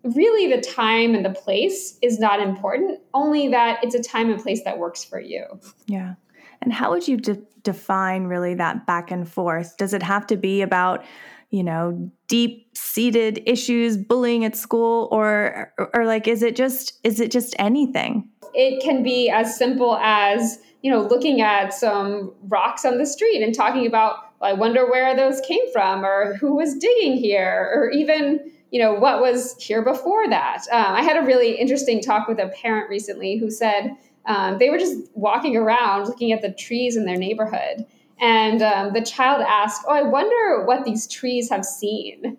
really, 0.03 0.53
the 0.53 0.61
time 0.61 1.13
and 1.13 1.23
the 1.23 1.29
place 1.29 1.99
is 2.01 2.19
not 2.19 2.41
important, 2.41 2.99
only 3.13 3.47
that 3.49 3.83
it's 3.83 3.95
a 3.95 4.01
time 4.01 4.31
and 4.31 4.41
place 4.41 4.63
that 4.63 4.79
works 4.79 5.03
for 5.03 5.19
you. 5.19 5.45
Yeah. 5.85 6.15
And 6.61 6.71
how 6.71 6.91
would 6.91 7.07
you 7.07 7.17
de- 7.17 7.41
define 7.63 8.25
really 8.25 8.53
that 8.55 8.85
back 8.85 9.11
and 9.11 9.27
forth? 9.27 9.77
Does 9.77 9.93
it 9.93 10.03
have 10.03 10.27
to 10.27 10.37
be 10.37 10.61
about 10.61 11.03
you 11.49 11.63
know 11.63 12.11
deep 12.27 12.75
seated 12.75 13.43
issues 13.45 13.97
bullying 13.97 14.45
at 14.45 14.55
school 14.55 15.09
or, 15.11 15.73
or 15.93 16.05
like 16.05 16.27
is 16.27 16.41
it 16.41 16.55
just 16.55 16.99
is 17.03 17.19
it 17.19 17.31
just 17.31 17.55
anything? 17.59 18.27
It 18.53 18.81
can 18.81 19.03
be 19.03 19.29
as 19.29 19.57
simple 19.57 19.97
as 19.97 20.59
you 20.81 20.91
know 20.91 21.01
looking 21.01 21.41
at 21.41 21.73
some 21.73 22.33
rocks 22.43 22.85
on 22.85 22.97
the 22.97 23.05
street 23.05 23.43
and 23.43 23.53
talking 23.53 23.85
about 23.85 24.33
well, 24.39 24.49
i 24.49 24.53
wonder 24.53 24.89
where 24.89 25.15
those 25.15 25.39
came 25.41 25.71
from 25.71 26.03
or 26.03 26.35
who 26.35 26.55
was 26.55 26.75
digging 26.75 27.17
here? 27.17 27.71
or 27.73 27.89
even 27.91 28.39
you 28.71 28.81
know 28.81 28.93
what 28.93 29.19
was 29.19 29.55
here 29.61 29.83
before 29.83 30.29
that? 30.29 30.63
Um, 30.71 30.93
i 30.93 31.01
had 31.01 31.17
a 31.17 31.25
really 31.25 31.57
interesting 31.59 32.01
talk 32.01 32.27
with 32.27 32.39
a 32.39 32.47
parent 32.47 32.89
recently 32.89 33.37
who 33.37 33.51
said 33.51 33.97
um, 34.25 34.59
they 34.59 34.69
were 34.69 34.77
just 34.77 34.97
walking 35.13 35.57
around 35.57 36.05
looking 36.05 36.31
at 36.31 36.41
the 36.41 36.51
trees 36.51 36.95
in 36.95 37.05
their 37.05 37.17
neighborhood 37.17 37.85
and 38.21 38.61
um, 38.61 38.93
the 38.93 39.01
child 39.01 39.41
asked, 39.41 39.83
Oh, 39.87 39.93
I 39.93 40.03
wonder 40.03 40.63
what 40.65 40.85
these 40.85 41.07
trees 41.07 41.49
have 41.49 41.65
seen. 41.65 42.37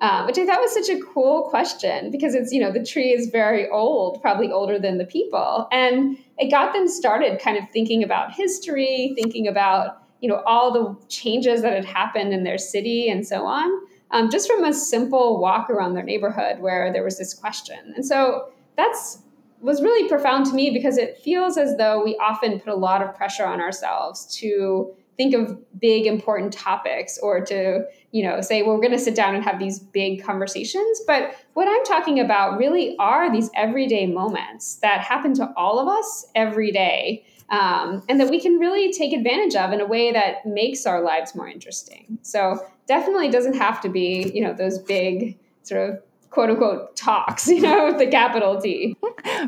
Um, 0.00 0.26
which 0.26 0.36
I 0.36 0.44
thought 0.44 0.60
was 0.60 0.74
such 0.74 0.88
a 0.88 1.00
cool 1.00 1.48
question 1.48 2.10
because 2.10 2.34
it's, 2.34 2.50
you 2.50 2.60
know, 2.60 2.72
the 2.72 2.84
tree 2.84 3.12
is 3.12 3.28
very 3.28 3.68
old, 3.68 4.20
probably 4.20 4.50
older 4.50 4.76
than 4.76 4.98
the 4.98 5.04
people. 5.04 5.68
And 5.70 6.18
it 6.38 6.50
got 6.50 6.72
them 6.72 6.88
started 6.88 7.40
kind 7.40 7.56
of 7.56 7.70
thinking 7.70 8.02
about 8.02 8.34
history, 8.34 9.12
thinking 9.14 9.46
about, 9.46 10.02
you 10.20 10.28
know, 10.28 10.42
all 10.44 10.72
the 10.72 11.06
changes 11.06 11.62
that 11.62 11.72
had 11.72 11.84
happened 11.84 12.32
in 12.32 12.42
their 12.42 12.58
city 12.58 13.08
and 13.08 13.24
so 13.24 13.46
on, 13.46 13.70
um, 14.10 14.28
just 14.28 14.50
from 14.50 14.64
a 14.64 14.72
simple 14.72 15.38
walk 15.38 15.70
around 15.70 15.94
their 15.94 16.02
neighborhood 16.02 16.58
where 16.58 16.92
there 16.92 17.04
was 17.04 17.16
this 17.16 17.32
question. 17.32 17.92
And 17.94 18.04
so 18.04 18.48
that's 18.76 19.18
was 19.62 19.80
really 19.80 20.08
profound 20.08 20.46
to 20.46 20.54
me 20.54 20.70
because 20.70 20.98
it 20.98 21.18
feels 21.18 21.56
as 21.56 21.76
though 21.76 22.04
we 22.04 22.16
often 22.16 22.58
put 22.60 22.72
a 22.72 22.76
lot 22.76 23.02
of 23.02 23.14
pressure 23.14 23.46
on 23.46 23.60
ourselves 23.60 24.26
to 24.38 24.92
think 25.16 25.34
of 25.34 25.58
big 25.78 26.06
important 26.06 26.52
topics 26.52 27.18
or 27.18 27.44
to 27.44 27.84
you 28.12 28.22
know 28.22 28.40
say 28.40 28.62
well, 28.62 28.74
we're 28.74 28.80
going 28.80 28.92
to 28.92 28.98
sit 28.98 29.14
down 29.14 29.34
and 29.34 29.44
have 29.44 29.58
these 29.58 29.78
big 29.78 30.22
conversations. 30.24 31.00
But 31.06 31.36
what 31.54 31.68
i'm 31.68 31.84
talking 31.84 32.18
about 32.18 32.58
really 32.58 32.96
are 32.98 33.30
these 33.30 33.50
everyday 33.54 34.06
moments 34.06 34.76
that 34.76 35.00
happen 35.00 35.34
to 35.34 35.52
all 35.56 35.78
of 35.78 35.88
us 35.88 36.26
every 36.34 36.72
day 36.72 37.24
um, 37.50 38.02
and 38.08 38.18
that 38.18 38.30
we 38.30 38.40
can 38.40 38.58
really 38.58 38.92
take 38.92 39.12
advantage 39.12 39.54
of 39.54 39.72
in 39.72 39.80
a 39.80 39.86
way 39.86 40.10
that 40.10 40.46
makes 40.46 40.86
our 40.86 41.02
lives 41.02 41.34
more 41.34 41.48
interesting. 41.48 42.18
So 42.22 42.66
definitely 42.86 43.28
doesn't 43.28 43.54
have 43.54 43.80
to 43.82 43.88
be 43.88 44.32
you 44.34 44.42
know 44.42 44.54
those 44.54 44.78
big 44.78 45.38
sort 45.62 45.88
of 45.88 46.02
quote 46.32 46.50
unquote 46.50 46.96
talks, 46.96 47.46
you 47.48 47.60
know, 47.60 47.86
with 47.86 47.98
the 47.98 48.06
capital 48.06 48.60
T. 48.60 48.96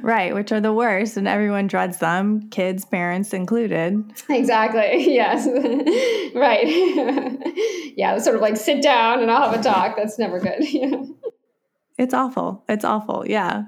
Right, 0.02 0.34
which 0.34 0.52
are 0.52 0.60
the 0.60 0.72
worst, 0.72 1.16
and 1.16 1.26
everyone 1.26 1.66
dreads 1.66 1.98
them, 1.98 2.48
kids, 2.50 2.84
parents 2.84 3.32
included. 3.32 4.04
Exactly. 4.28 4.84
Yes. 5.14 5.46
right. 6.34 6.66
yeah, 7.96 8.18
sort 8.18 8.34
of 8.34 8.42
like 8.42 8.56
sit 8.56 8.82
down 8.82 9.20
and 9.20 9.30
I'll 9.30 9.50
have 9.50 9.60
a 9.60 9.62
talk. 9.62 9.96
That's 9.96 10.18
never 10.18 10.40
good. 10.40 10.58
it's 11.98 12.12
awful. 12.12 12.64
It's 12.68 12.84
awful. 12.84 13.24
Yeah. 13.26 13.64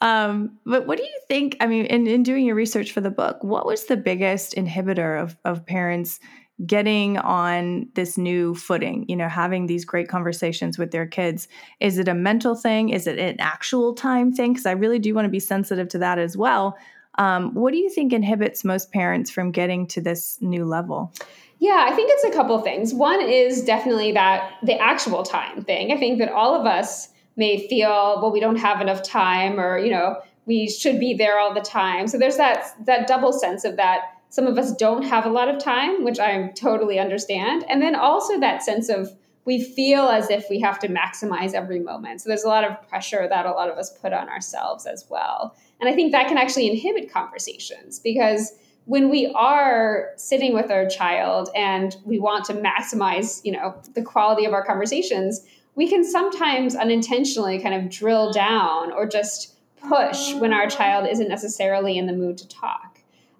Um, 0.00 0.58
but 0.64 0.86
what 0.86 0.96
do 0.96 1.04
you 1.04 1.20
think? 1.28 1.56
I 1.60 1.66
mean, 1.66 1.86
in, 1.86 2.06
in 2.06 2.22
doing 2.22 2.46
your 2.46 2.54
research 2.54 2.92
for 2.92 3.00
the 3.00 3.10
book, 3.10 3.42
what 3.42 3.66
was 3.66 3.84
the 3.84 3.96
biggest 3.96 4.54
inhibitor 4.54 5.20
of, 5.22 5.36
of 5.44 5.66
parents 5.66 6.20
getting 6.66 7.18
on 7.18 7.88
this 7.94 8.18
new 8.18 8.54
footing, 8.54 9.04
you 9.08 9.14
know, 9.14 9.28
having 9.28 9.66
these 9.66 9.84
great 9.84 10.08
conversations 10.08 10.78
with 10.78 10.90
their 10.90 11.06
kids. 11.06 11.46
Is 11.80 11.98
it 11.98 12.08
a 12.08 12.14
mental 12.14 12.54
thing? 12.54 12.88
Is 12.88 13.06
it 13.06 13.18
an 13.18 13.36
actual 13.38 13.94
time 13.94 14.32
thing? 14.32 14.52
Because 14.52 14.66
I 14.66 14.72
really 14.72 14.98
do 14.98 15.14
want 15.14 15.24
to 15.24 15.30
be 15.30 15.40
sensitive 15.40 15.88
to 15.90 15.98
that 15.98 16.18
as 16.18 16.36
well. 16.36 16.76
Um, 17.16 17.54
what 17.54 17.72
do 17.72 17.78
you 17.78 17.90
think 17.90 18.12
inhibits 18.12 18.64
most 18.64 18.92
parents 18.92 19.30
from 19.30 19.50
getting 19.50 19.86
to 19.88 20.00
this 20.00 20.38
new 20.40 20.64
level? 20.64 21.12
Yeah, 21.60 21.86
I 21.88 21.94
think 21.94 22.10
it's 22.12 22.24
a 22.24 22.30
couple 22.30 22.60
things. 22.60 22.94
One 22.94 23.20
is 23.20 23.64
definitely 23.64 24.12
that 24.12 24.54
the 24.62 24.78
actual 24.78 25.24
time 25.24 25.64
thing. 25.64 25.92
I 25.92 25.96
think 25.96 26.18
that 26.18 26.30
all 26.30 26.54
of 26.54 26.66
us 26.66 27.08
may 27.36 27.66
feel, 27.68 28.20
well, 28.20 28.30
we 28.30 28.40
don't 28.40 28.56
have 28.56 28.80
enough 28.80 29.02
time 29.02 29.58
or, 29.58 29.78
you 29.78 29.90
know, 29.90 30.20
we 30.46 30.68
should 30.68 30.98
be 30.98 31.14
there 31.14 31.38
all 31.38 31.52
the 31.52 31.60
time. 31.60 32.06
So 32.06 32.18
there's 32.18 32.36
that 32.36 32.74
that 32.86 33.06
double 33.06 33.32
sense 33.32 33.64
of 33.64 33.76
that 33.76 34.17
some 34.30 34.46
of 34.46 34.58
us 34.58 34.74
don't 34.74 35.02
have 35.02 35.26
a 35.26 35.30
lot 35.30 35.48
of 35.48 35.62
time, 35.62 36.04
which 36.04 36.18
I 36.18 36.48
totally 36.48 36.98
understand. 36.98 37.64
And 37.68 37.80
then 37.80 37.94
also 37.94 38.38
that 38.40 38.62
sense 38.62 38.88
of 38.88 39.10
we 39.44 39.62
feel 39.62 40.08
as 40.08 40.28
if 40.28 40.44
we 40.50 40.60
have 40.60 40.78
to 40.80 40.88
maximize 40.88 41.54
every 41.54 41.80
moment. 41.80 42.20
So 42.20 42.28
there's 42.28 42.44
a 42.44 42.48
lot 42.48 42.64
of 42.64 42.86
pressure 42.88 43.26
that 43.28 43.46
a 43.46 43.50
lot 43.50 43.70
of 43.70 43.78
us 43.78 43.90
put 43.98 44.12
on 44.12 44.28
ourselves 44.28 44.84
as 44.84 45.06
well. 45.08 45.56
And 45.80 45.88
I 45.88 45.94
think 45.94 46.12
that 46.12 46.28
can 46.28 46.36
actually 46.36 46.68
inhibit 46.70 47.10
conversations 47.10 47.98
because 47.98 48.52
when 48.84 49.08
we 49.08 49.32
are 49.34 50.10
sitting 50.16 50.54
with 50.54 50.70
our 50.70 50.86
child 50.86 51.50
and 51.54 51.96
we 52.04 52.18
want 52.18 52.44
to 52.46 52.54
maximize, 52.54 53.40
you 53.44 53.52
know, 53.52 53.74
the 53.94 54.02
quality 54.02 54.44
of 54.44 54.52
our 54.52 54.64
conversations, 54.64 55.46
we 55.74 55.88
can 55.88 56.04
sometimes 56.04 56.74
unintentionally 56.74 57.58
kind 57.58 57.74
of 57.74 57.90
drill 57.90 58.32
down 58.32 58.92
or 58.92 59.06
just 59.06 59.54
push 59.88 60.34
when 60.34 60.52
our 60.52 60.68
child 60.68 61.06
isn't 61.06 61.28
necessarily 61.28 61.96
in 61.96 62.06
the 62.06 62.12
mood 62.12 62.36
to 62.38 62.48
talk. 62.48 62.87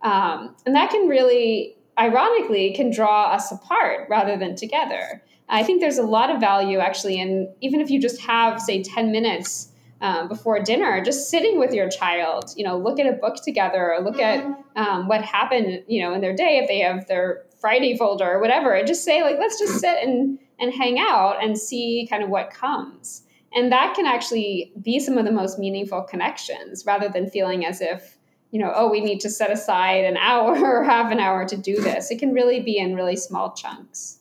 Um, 0.03 0.55
and 0.65 0.75
that 0.75 0.91
can 0.91 1.09
really, 1.09 1.77
ironically, 1.99 2.73
can 2.75 2.91
draw 2.91 3.33
us 3.33 3.51
apart 3.51 4.09
rather 4.09 4.37
than 4.37 4.57
together. 4.57 5.23
I 5.49 5.63
think 5.63 5.81
there's 5.81 5.99
a 5.99 6.03
lot 6.03 6.31
of 6.31 6.41
value 6.41 6.79
actually 6.79 7.19
in 7.19 7.53
even 7.61 7.81
if 7.81 7.91
you 7.91 8.01
just 8.01 8.21
have, 8.21 8.61
say, 8.61 8.83
10 8.83 9.11
minutes 9.11 9.69
um, 10.01 10.29
before 10.29 10.61
dinner, 10.61 11.03
just 11.03 11.31
sitting 11.31 11.59
with 11.59 11.73
your 11.73 11.89
child, 11.89 12.53
you 12.57 12.65
know, 12.65 12.79
look 12.79 13.01
at 13.01 13.07
a 13.07 13.13
book 13.13 13.37
together 13.43 13.93
or 13.93 14.01
look 14.01 14.21
at 14.21 14.45
um, 14.77 15.09
what 15.09 15.23
happened, 15.23 15.83
you 15.89 16.03
know, 16.03 16.15
in 16.15 16.21
their 16.21 16.37
day 16.37 16.59
if 16.59 16.69
they 16.69 16.79
have 16.79 17.07
their 17.09 17.45
Friday 17.61 17.97
folder 17.97 18.31
or 18.31 18.41
whatever, 18.41 18.73
and 18.75 18.87
just 18.87 19.05
say, 19.05 19.23
like, 19.23 19.39
let's 19.39 19.59
just 19.59 19.81
sit 19.81 19.99
and, 20.03 20.39
and 20.61 20.73
hang 20.73 20.99
out 21.01 21.43
and 21.43 21.59
see 21.59 22.07
kind 22.09 22.23
of 22.23 22.29
what 22.29 22.51
comes. 22.51 23.23
And 23.55 23.73
that 23.73 23.95
can 23.95 24.07
actually 24.07 24.73
be 24.81 25.01
some 25.01 25.19
of 25.19 25.25
the 25.25 25.33
most 25.33 25.59
meaningful 25.59 26.03
connections 26.03 26.85
rather 26.87 27.09
than 27.09 27.29
feeling 27.29 27.65
as 27.65 27.81
if 27.81 28.18
you 28.51 28.61
know, 28.61 28.73
oh, 28.75 28.91
we 28.91 29.01
need 29.01 29.21
to 29.21 29.31
set 29.31 29.51
aside 29.51 30.05
an 30.05 30.17
hour 30.17 30.57
or 30.81 30.85
half 30.85 31.13
an 31.13 31.21
hour 31.21 31.47
to 31.47 31.57
do 31.57 31.81
this. 31.81 32.11
It 32.11 32.19
can 32.19 32.33
really 32.33 32.61
be 32.61 32.79
in 32.79 32.95
really 32.95 33.17
small 33.17 33.53
chunks. 33.53 34.19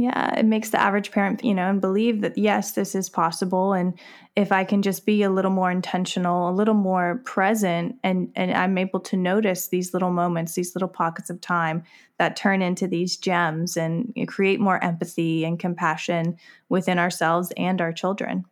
Yeah, 0.00 0.38
it 0.38 0.44
makes 0.44 0.70
the 0.70 0.80
average 0.80 1.10
parent, 1.10 1.42
you 1.42 1.52
know, 1.52 1.68
and 1.68 1.80
believe 1.80 2.20
that 2.20 2.38
yes, 2.38 2.70
this 2.70 2.94
is 2.94 3.10
possible. 3.10 3.72
And 3.72 3.98
if 4.36 4.52
I 4.52 4.62
can 4.62 4.80
just 4.80 5.04
be 5.04 5.24
a 5.24 5.30
little 5.30 5.50
more 5.50 5.72
intentional, 5.72 6.48
a 6.48 6.54
little 6.54 6.74
more 6.74 7.20
present, 7.24 7.96
and 8.04 8.30
and 8.36 8.52
I'm 8.52 8.78
able 8.78 9.00
to 9.00 9.16
notice 9.16 9.66
these 9.66 9.92
little 9.92 10.12
moments, 10.12 10.54
these 10.54 10.76
little 10.76 10.88
pockets 10.88 11.30
of 11.30 11.40
time 11.40 11.82
that 12.18 12.36
turn 12.36 12.62
into 12.62 12.86
these 12.86 13.16
gems 13.16 13.76
and 13.76 14.14
create 14.28 14.60
more 14.60 14.82
empathy 14.84 15.44
and 15.44 15.58
compassion 15.58 16.36
within 16.68 17.00
ourselves 17.00 17.52
and 17.56 17.80
our 17.80 17.92
children. 17.92 18.44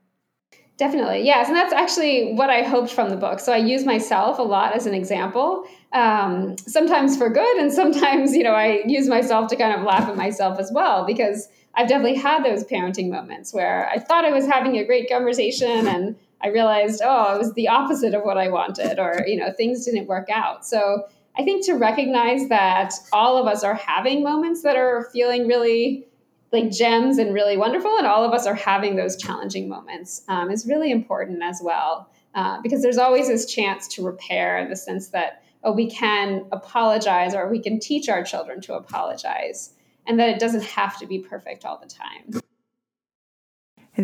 Definitely, 0.78 1.24
yes, 1.24 1.48
and 1.48 1.56
that's 1.56 1.72
actually 1.72 2.34
what 2.34 2.50
I 2.50 2.62
hoped 2.62 2.92
from 2.92 3.08
the 3.08 3.16
book. 3.16 3.40
So 3.40 3.50
I 3.50 3.56
use 3.56 3.86
myself 3.86 4.38
a 4.38 4.42
lot 4.42 4.74
as 4.74 4.84
an 4.84 4.92
example, 4.92 5.64
um, 5.94 6.58
sometimes 6.58 7.16
for 7.16 7.30
good, 7.30 7.56
and 7.56 7.72
sometimes 7.72 8.36
you 8.36 8.42
know 8.42 8.52
I 8.52 8.82
use 8.86 9.08
myself 9.08 9.48
to 9.50 9.56
kind 9.56 9.74
of 9.74 9.86
laugh 9.86 10.06
at 10.06 10.16
myself 10.16 10.58
as 10.60 10.70
well 10.70 11.06
because 11.06 11.48
I've 11.74 11.88
definitely 11.88 12.16
had 12.16 12.44
those 12.44 12.62
parenting 12.64 13.10
moments 13.10 13.54
where 13.54 13.88
I 13.88 13.98
thought 13.98 14.26
I 14.26 14.32
was 14.32 14.46
having 14.46 14.76
a 14.76 14.84
great 14.84 15.08
conversation 15.08 15.86
and 15.86 16.14
I 16.42 16.48
realized, 16.48 17.00
oh, 17.02 17.34
it 17.34 17.38
was 17.38 17.54
the 17.54 17.68
opposite 17.68 18.12
of 18.12 18.22
what 18.22 18.36
I 18.36 18.48
wanted, 18.48 18.98
or 18.98 19.24
you 19.26 19.36
know 19.38 19.52
things 19.52 19.86
didn't 19.86 20.08
work 20.08 20.28
out. 20.28 20.66
So 20.66 21.04
I 21.38 21.42
think 21.42 21.64
to 21.66 21.72
recognize 21.72 22.50
that 22.50 22.92
all 23.14 23.38
of 23.38 23.46
us 23.46 23.64
are 23.64 23.74
having 23.74 24.22
moments 24.22 24.62
that 24.62 24.76
are 24.76 25.08
feeling 25.10 25.48
really 25.48 26.06
like 26.52 26.70
gems 26.70 27.18
and 27.18 27.34
really 27.34 27.56
wonderful, 27.56 27.96
and 27.98 28.06
all 28.06 28.24
of 28.24 28.32
us 28.32 28.46
are 28.46 28.54
having 28.54 28.96
those 28.96 29.16
challenging 29.16 29.68
moments 29.68 30.22
um, 30.28 30.50
is 30.50 30.66
really 30.66 30.90
important 30.90 31.42
as 31.42 31.60
well. 31.62 32.08
Uh, 32.34 32.60
because 32.60 32.82
there's 32.82 32.98
always 32.98 33.28
this 33.28 33.46
chance 33.46 33.88
to 33.88 34.04
repair 34.04 34.58
in 34.58 34.68
the 34.68 34.76
sense 34.76 35.08
that 35.08 35.42
oh 35.64 35.72
we 35.72 35.90
can 35.90 36.44
apologize 36.52 37.34
or 37.34 37.48
we 37.48 37.58
can 37.58 37.80
teach 37.80 38.10
our 38.10 38.22
children 38.22 38.60
to 38.60 38.74
apologize 38.74 39.72
and 40.06 40.20
that 40.20 40.28
it 40.28 40.38
doesn't 40.38 40.62
have 40.62 40.98
to 40.98 41.06
be 41.06 41.18
perfect 41.18 41.64
all 41.64 41.78
the 41.78 41.88
time 41.88 42.42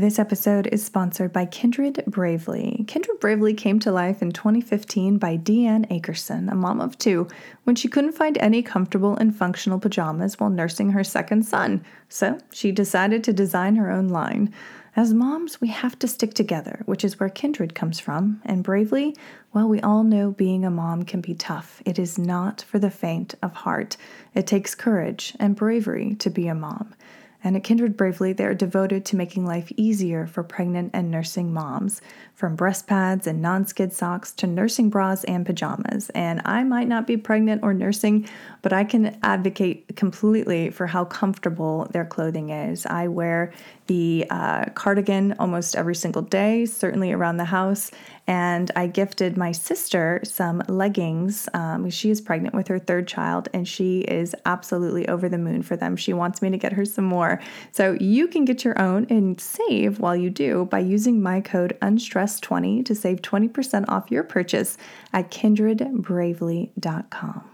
this 0.01 0.19
episode 0.19 0.67
is 0.69 0.83
sponsored 0.83 1.35
by 1.35 1.45
Kindred 1.45 2.03
Bravely. 2.07 2.83
Kindred 2.89 3.21
Bravely 3.21 3.53
came 3.53 3.79
to 3.81 3.93
life 3.93 4.23
in 4.23 4.33
2015 4.33 5.19
by 5.19 5.37
Deanne 5.37 5.87
Akerson, 5.91 6.51
a 6.51 6.55
mom 6.55 6.81
of 6.81 6.97
two, 6.97 7.29
when 7.65 7.77
she 7.77 7.89
couldn't 7.89 8.13
find 8.13 8.39
any 8.39 8.63
comfortable 8.63 9.15
and 9.17 9.37
functional 9.37 9.79
pajamas 9.79 10.41
while 10.41 10.49
nursing 10.49 10.93
her 10.93 11.05
second 11.05 11.43
son. 11.43 11.85
So 12.09 12.39
she 12.51 12.73
decided 12.73 13.23
to 13.25 13.35
design 13.35 13.77
her 13.77 13.91
own 13.91 14.09
line. 14.09 14.55
As 14.97 15.13
moms, 15.13 15.61
we 15.61 15.69
have 15.69 15.99
to 15.99 16.09
stick 16.09 16.33
together, 16.33 16.83
which 16.87 17.05
is 17.05 17.21
where 17.21 17.29
Kindred 17.29 17.75
comes 17.75 18.01
from. 18.01 18.41
And 18.47 18.65
Bravely, 18.65 19.15
well, 19.53 19.69
we 19.69 19.83
all 19.83 20.05
know 20.05 20.31
being 20.31 20.65
a 20.65 20.71
mom 20.71 21.03
can 21.05 21.21
be 21.21 21.35
tough. 21.35 21.83
It 21.85 21.99
is 21.99 22.17
not 22.19 22.63
for 22.63 22.79
the 22.79 22.91
faint 22.91 23.35
of 23.43 23.53
heart. 23.53 23.99
It 24.35 24.47
takes 24.47 24.75
courage 24.75 25.35
and 25.39 25.55
bravery 25.55 26.15
to 26.17 26.31
be 26.31 26.49
a 26.49 26.55
mom. 26.55 26.95
And 27.45 27.57
at 27.57 27.65
Kindred 27.65 27.97
Bravely, 27.97 28.33
they 28.33 28.45
are 28.45 28.55
devoted 28.55 29.05
to 29.07 29.17
making 29.17 29.45
life 29.45 29.73
easier 29.77 30.27
for 30.27 30.43
pregnant 30.43 30.91
and 30.95 31.11
nursing 31.11 31.53
moms, 31.53 32.01
from 32.35 32.57
breast 32.57 32.87
pads 32.87 33.27
and 33.27 33.43
non 33.43 33.67
skid 33.67 33.93
socks 33.93 34.33
to 34.33 34.47
nursing 34.47 34.91
bras 34.91 35.25
and 35.25 35.45
pajamas. 35.45 36.11
And 36.11 36.41
I 36.45 36.65
might 36.65 36.89
not 36.89 37.07
be 37.07 37.17
pregnant 37.17 37.63
or 37.63 37.75
nursing, 37.75 38.29
but 38.63 38.73
I 38.73 38.85
can 38.85 39.19
advocate 39.23 39.97
completely 39.97 40.71
for 40.71 40.87
how 40.87 41.05
comfortable 41.05 41.89
their 41.93 42.05
clothing 42.05 42.51
is. 42.51 42.87
I 42.87 43.09
wear 43.09 43.53
the 43.93 44.25
uh, 44.31 44.65
cardigan 44.75 45.35
almost 45.39 45.77
every 45.77 45.95
single 45.95 46.23
day, 46.23 46.65
certainly 46.65 47.13
around 47.13 47.37
the 47.37 47.45
house. 47.45 47.91
And 48.27 48.71
I 48.75 48.87
gifted 48.87 49.37
my 49.37 49.53
sister 49.53 50.23
some 50.25 50.63
leggings. 50.67 51.47
Um, 51.53 51.91
she 51.91 52.09
is 52.09 52.23
pregnant 52.23 52.55
with 52.55 52.69
her 52.69 52.79
third 52.79 53.07
child, 53.07 53.51
and 53.53 53.69
she 53.69 54.01
is 54.01 54.35
absolutely 54.47 55.07
over 55.09 55.29
the 55.29 55.37
moon 55.37 55.61
for 55.61 55.77
them. 55.77 55.95
She 55.97 56.15
wants 56.15 56.41
me 56.41 56.49
to 56.49 56.57
get 56.57 56.73
her 56.73 56.87
some 56.87 57.05
more. 57.05 57.39
So 57.73 57.99
you 58.01 58.29
can 58.29 58.47
get 58.47 58.65
your 58.65 58.81
own 58.81 59.07
and 59.11 59.39
save 59.39 59.99
while 59.99 60.17
you 60.17 60.31
do 60.31 60.65
by 60.71 60.79
using 60.79 61.21
my 61.21 61.43
code 61.43 61.77
UNSTRESS20 61.83 62.87
to 62.87 62.95
save 62.95 63.21
20% 63.21 63.85
off 63.89 64.11
your 64.11 64.23
purchase 64.23 64.79
at 65.13 65.31
kindredbravely.com. 65.31 67.45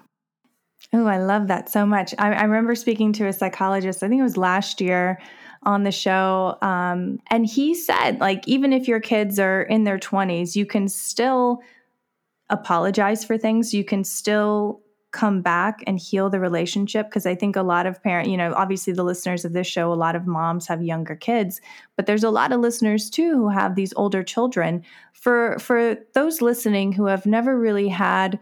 Oh, 0.93 1.07
I 1.07 1.19
love 1.19 1.49
that 1.49 1.69
so 1.69 1.85
much. 1.85 2.15
I, 2.17 2.33
I 2.33 2.45
remember 2.45 2.77
speaking 2.77 3.13
to 3.15 3.27
a 3.27 3.33
psychologist, 3.33 4.05
I 4.05 4.09
think 4.09 4.21
it 4.21 4.23
was 4.23 4.37
last 4.37 4.81
year 4.81 5.19
on 5.63 5.83
the 5.83 5.93
show. 5.93 6.57
Um, 6.63 7.19
and 7.29 7.47
he 7.47 7.75
said, 7.75 8.21
like, 8.21 8.47
even 8.47 8.73
if 8.73 8.89
your 8.89 9.01
kids 9.01 9.39
are 9.39 9.63
in 9.63 9.85
their 9.85 9.99
20s, 9.99 10.57
you 10.57 10.67
can 10.67 10.89
still 10.89 11.61
apologize 12.51 13.25
for 13.25 13.37
things. 13.37 13.75
You 13.75 13.85
can 13.85 14.05
still 14.05 14.81
come 15.11 15.41
back 15.41 15.83
and 15.87 15.99
heal 15.99 16.29
the 16.29 16.39
relationship 16.39 17.07
because 17.07 17.25
i 17.25 17.35
think 17.35 17.57
a 17.57 17.63
lot 17.63 17.87
of 17.87 18.03
parent 18.03 18.29
you 18.29 18.37
know 18.37 18.53
obviously 18.55 18.93
the 18.93 19.03
listeners 19.03 19.43
of 19.43 19.55
this 19.55 19.67
show 19.67 19.91
a 19.91 19.95
lot 19.95 20.15
of 20.15 20.27
moms 20.27 20.67
have 20.67 20.83
younger 20.83 21.17
kids 21.17 21.63
but 21.97 22.05
there's 22.05 22.25
a 22.25 22.31
lot 22.31 22.53
of 22.53 22.61
listeners 22.61 23.09
too 23.09 23.33
who 23.33 23.49
have 23.49 23.75
these 23.75 23.95
older 23.97 24.23
children 24.23 24.85
for 25.15 25.59
for 25.61 25.97
those 26.13 26.43
listening 26.43 26.93
who 26.93 27.07
have 27.07 27.25
never 27.25 27.59
really 27.59 27.89
had 27.89 28.39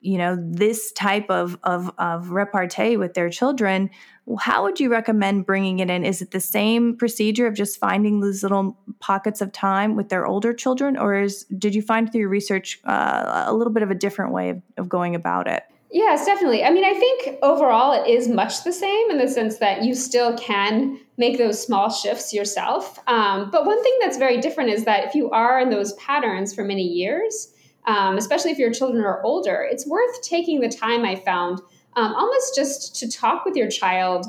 you 0.00 0.16
know 0.16 0.38
this 0.40 0.92
type 0.92 1.28
of 1.28 1.58
of 1.62 1.90
of 1.98 2.30
repartee 2.30 2.96
with 2.96 3.12
their 3.12 3.28
children 3.28 3.90
how 4.36 4.62
would 4.62 4.78
you 4.78 4.90
recommend 4.90 5.46
bringing 5.46 5.78
it 5.78 5.88
in 5.88 6.04
is 6.04 6.20
it 6.20 6.32
the 6.32 6.40
same 6.40 6.96
procedure 6.96 7.46
of 7.46 7.54
just 7.54 7.78
finding 7.78 8.20
these 8.20 8.42
little 8.42 8.76
pockets 9.00 9.40
of 9.40 9.52
time 9.52 9.96
with 9.96 10.08
their 10.08 10.26
older 10.26 10.52
children 10.52 10.96
or 10.96 11.14
is 11.14 11.44
did 11.56 11.74
you 11.74 11.82
find 11.82 12.10
through 12.10 12.20
your 12.20 12.28
research 12.28 12.80
uh, 12.84 13.44
a 13.46 13.54
little 13.54 13.72
bit 13.72 13.82
of 13.82 13.90
a 13.90 13.94
different 13.94 14.32
way 14.32 14.50
of, 14.50 14.62
of 14.76 14.88
going 14.88 15.14
about 15.14 15.46
it 15.46 15.64
Yes, 15.90 16.26
definitely. 16.26 16.64
I 16.64 16.70
mean, 16.70 16.84
I 16.84 16.92
think 16.92 17.38
overall 17.42 17.92
it 17.92 18.06
is 18.06 18.28
much 18.28 18.62
the 18.62 18.72
same 18.72 19.10
in 19.10 19.16
the 19.16 19.26
sense 19.26 19.56
that 19.56 19.84
you 19.84 19.94
still 19.94 20.36
can 20.36 21.00
make 21.16 21.38
those 21.38 21.64
small 21.64 21.90
shifts 21.90 22.34
yourself. 22.34 22.98
Um, 23.06 23.50
but 23.50 23.64
one 23.64 23.82
thing 23.82 23.96
that's 24.00 24.18
very 24.18 24.38
different 24.38 24.70
is 24.70 24.84
that 24.84 25.06
if 25.06 25.14
you 25.14 25.30
are 25.30 25.58
in 25.58 25.70
those 25.70 25.94
patterns 25.94 26.54
for 26.54 26.62
many 26.62 26.82
years, 26.82 27.54
um, 27.86 28.18
especially 28.18 28.50
if 28.50 28.58
your 28.58 28.72
children 28.72 29.02
are 29.02 29.22
older, 29.22 29.66
it's 29.70 29.86
worth 29.86 30.20
taking 30.20 30.60
the 30.60 30.68
time 30.68 31.06
I 31.06 31.16
found 31.16 31.60
um, 31.98 32.14
almost 32.14 32.54
just 32.54 32.94
to 32.96 33.10
talk 33.10 33.44
with 33.44 33.56
your 33.56 33.68
child 33.68 34.26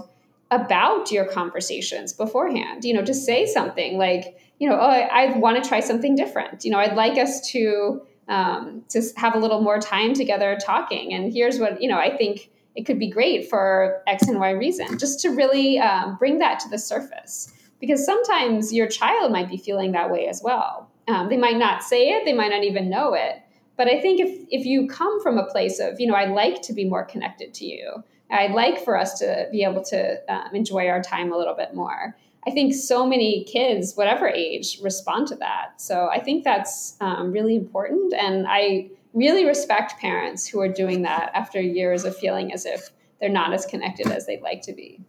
about 0.50 1.12
your 1.12 1.26
conversations 1.26 2.12
beforehand. 2.12 2.84
You 2.84 2.96
know, 2.96 3.06
to 3.06 3.14
say 3.14 3.46
something 3.46 4.00
like, 4.00 4.40
you 4.58 4.68
know, 4.68 4.76
oh, 4.76 4.90
I, 4.90 5.26
I 5.26 5.38
want 5.38 5.64
to 5.64 5.70
try 5.70 5.80
something 5.80 6.16
different. 6.16 6.66
You 6.66 6.72
know, 6.72 6.80
I'd 6.80 6.96
like 6.96 7.18
us 7.20 7.48
to 7.52 8.02
um, 8.28 8.84
to 8.90 9.02
have 9.18 9.36
a 9.36 9.40
little 9.40 9.62
more 9.62 9.80
time 9.80 10.14
together 10.14 10.58
talking. 10.64 11.14
And 11.14 11.32
here's 11.32 11.60
what 11.60 11.80
you 11.80 11.88
know. 11.88 12.00
I 12.00 12.16
think 12.18 12.50
it 12.76 12.86
could 12.88 12.98
be 12.98 13.10
great 13.10 13.48
for 13.48 14.02
X 14.08 14.28
and 14.28 14.40
Y 14.40 14.50
reason. 14.50 14.98
Just 14.98 15.20
to 15.22 15.30
really 15.30 15.78
um, 15.78 16.18
bring 16.18 16.40
that 16.40 16.60
to 16.62 16.70
the 16.70 16.80
surface, 16.80 17.54
because 17.80 18.04
sometimes 18.04 18.74
your 18.74 18.88
child 18.88 19.32
might 19.32 19.48
be 19.48 19.58
feeling 19.58 19.92
that 19.92 20.10
way 20.10 20.28
as 20.28 20.42
well. 20.44 20.90
Um, 21.08 21.30
they 21.30 21.38
might 21.38 21.58
not 21.58 21.84
say 21.84 22.10
it. 22.10 22.26
They 22.26 22.34
might 22.34 22.50
not 22.50 22.64
even 22.64 22.90
know 22.90 23.14
it 23.14 23.44
but 23.80 23.88
I 23.88 24.02
think 24.02 24.20
if 24.20 24.46
if 24.52 24.66
you 24.66 24.88
come 24.88 25.24
from 25.24 25.38
a 25.38 25.46
place 25.46 25.80
of, 25.80 26.02
you 26.02 26.08
know, 26.08 26.14
I'd 26.14 26.32
like 26.32 26.62
to 26.64 26.74
be 26.74 26.84
more 26.84 27.06
connected 27.06 27.54
to 27.54 27.66
you. 27.66 28.04
I'd 28.30 28.52
like 28.52 28.84
for 28.84 28.98
us 28.98 29.18
to 29.20 29.48
be 29.54 29.64
able 29.64 29.84
to 29.86 30.22
um, 30.32 30.54
enjoy 30.54 30.88
our 30.90 31.02
time 31.02 31.32
a 31.32 31.38
little 31.38 31.56
bit 31.56 31.74
more. 31.74 32.14
I 32.46 32.52
think 32.52 32.74
so 32.74 33.08
many 33.08 33.46
kids, 33.46 33.94
whatever 33.96 34.28
age, 34.28 34.80
respond 34.84 35.30
to 35.30 35.36
that. 35.38 35.80
So 35.82 36.10
I 36.12 36.20
think 36.20 36.44
that's 36.44 36.98
um, 37.00 37.32
really 37.32 37.56
important. 37.56 38.14
And 38.14 38.46
I 38.50 38.90
really 39.14 39.46
respect 39.46 39.98
parents 40.02 40.46
who 40.46 40.60
are 40.60 40.68
doing 40.68 41.04
that 41.04 41.32
after 41.34 41.62
years 41.62 42.04
of 42.04 42.18
feeling 42.18 42.52
as 42.54 42.66
if 42.66 42.90
they're 43.22 43.30
not 43.30 43.54
as 43.54 43.66
connected 43.66 44.08
as 44.08 44.26
they'd 44.26 44.42
like 44.42 44.62
to 44.64 44.74
be. 44.74 45.00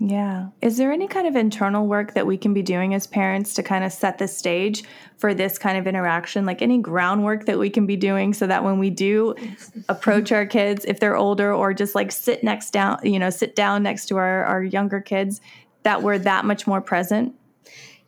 Yeah. 0.00 0.48
Is 0.62 0.76
there 0.76 0.92
any 0.92 1.08
kind 1.08 1.26
of 1.26 1.34
internal 1.34 1.88
work 1.88 2.14
that 2.14 2.24
we 2.26 2.38
can 2.38 2.54
be 2.54 2.62
doing 2.62 2.94
as 2.94 3.06
parents 3.06 3.54
to 3.54 3.64
kind 3.64 3.82
of 3.82 3.92
set 3.92 4.18
the 4.18 4.28
stage 4.28 4.84
for 5.16 5.34
this 5.34 5.58
kind 5.58 5.76
of 5.76 5.88
interaction? 5.88 6.46
Like 6.46 6.62
any 6.62 6.78
groundwork 6.78 7.46
that 7.46 7.58
we 7.58 7.68
can 7.68 7.84
be 7.84 7.96
doing 7.96 8.32
so 8.32 8.46
that 8.46 8.62
when 8.62 8.78
we 8.78 8.90
do 8.90 9.34
approach 9.88 10.30
our 10.30 10.46
kids, 10.46 10.84
if 10.84 11.00
they're 11.00 11.16
older 11.16 11.52
or 11.52 11.74
just 11.74 11.96
like 11.96 12.12
sit 12.12 12.44
next 12.44 12.70
down, 12.70 13.00
you 13.02 13.18
know, 13.18 13.30
sit 13.30 13.56
down 13.56 13.82
next 13.82 14.06
to 14.06 14.16
our, 14.18 14.44
our 14.44 14.62
younger 14.62 15.00
kids, 15.00 15.40
that 15.82 16.02
we're 16.02 16.18
that 16.18 16.44
much 16.44 16.66
more 16.66 16.80
present? 16.80 17.34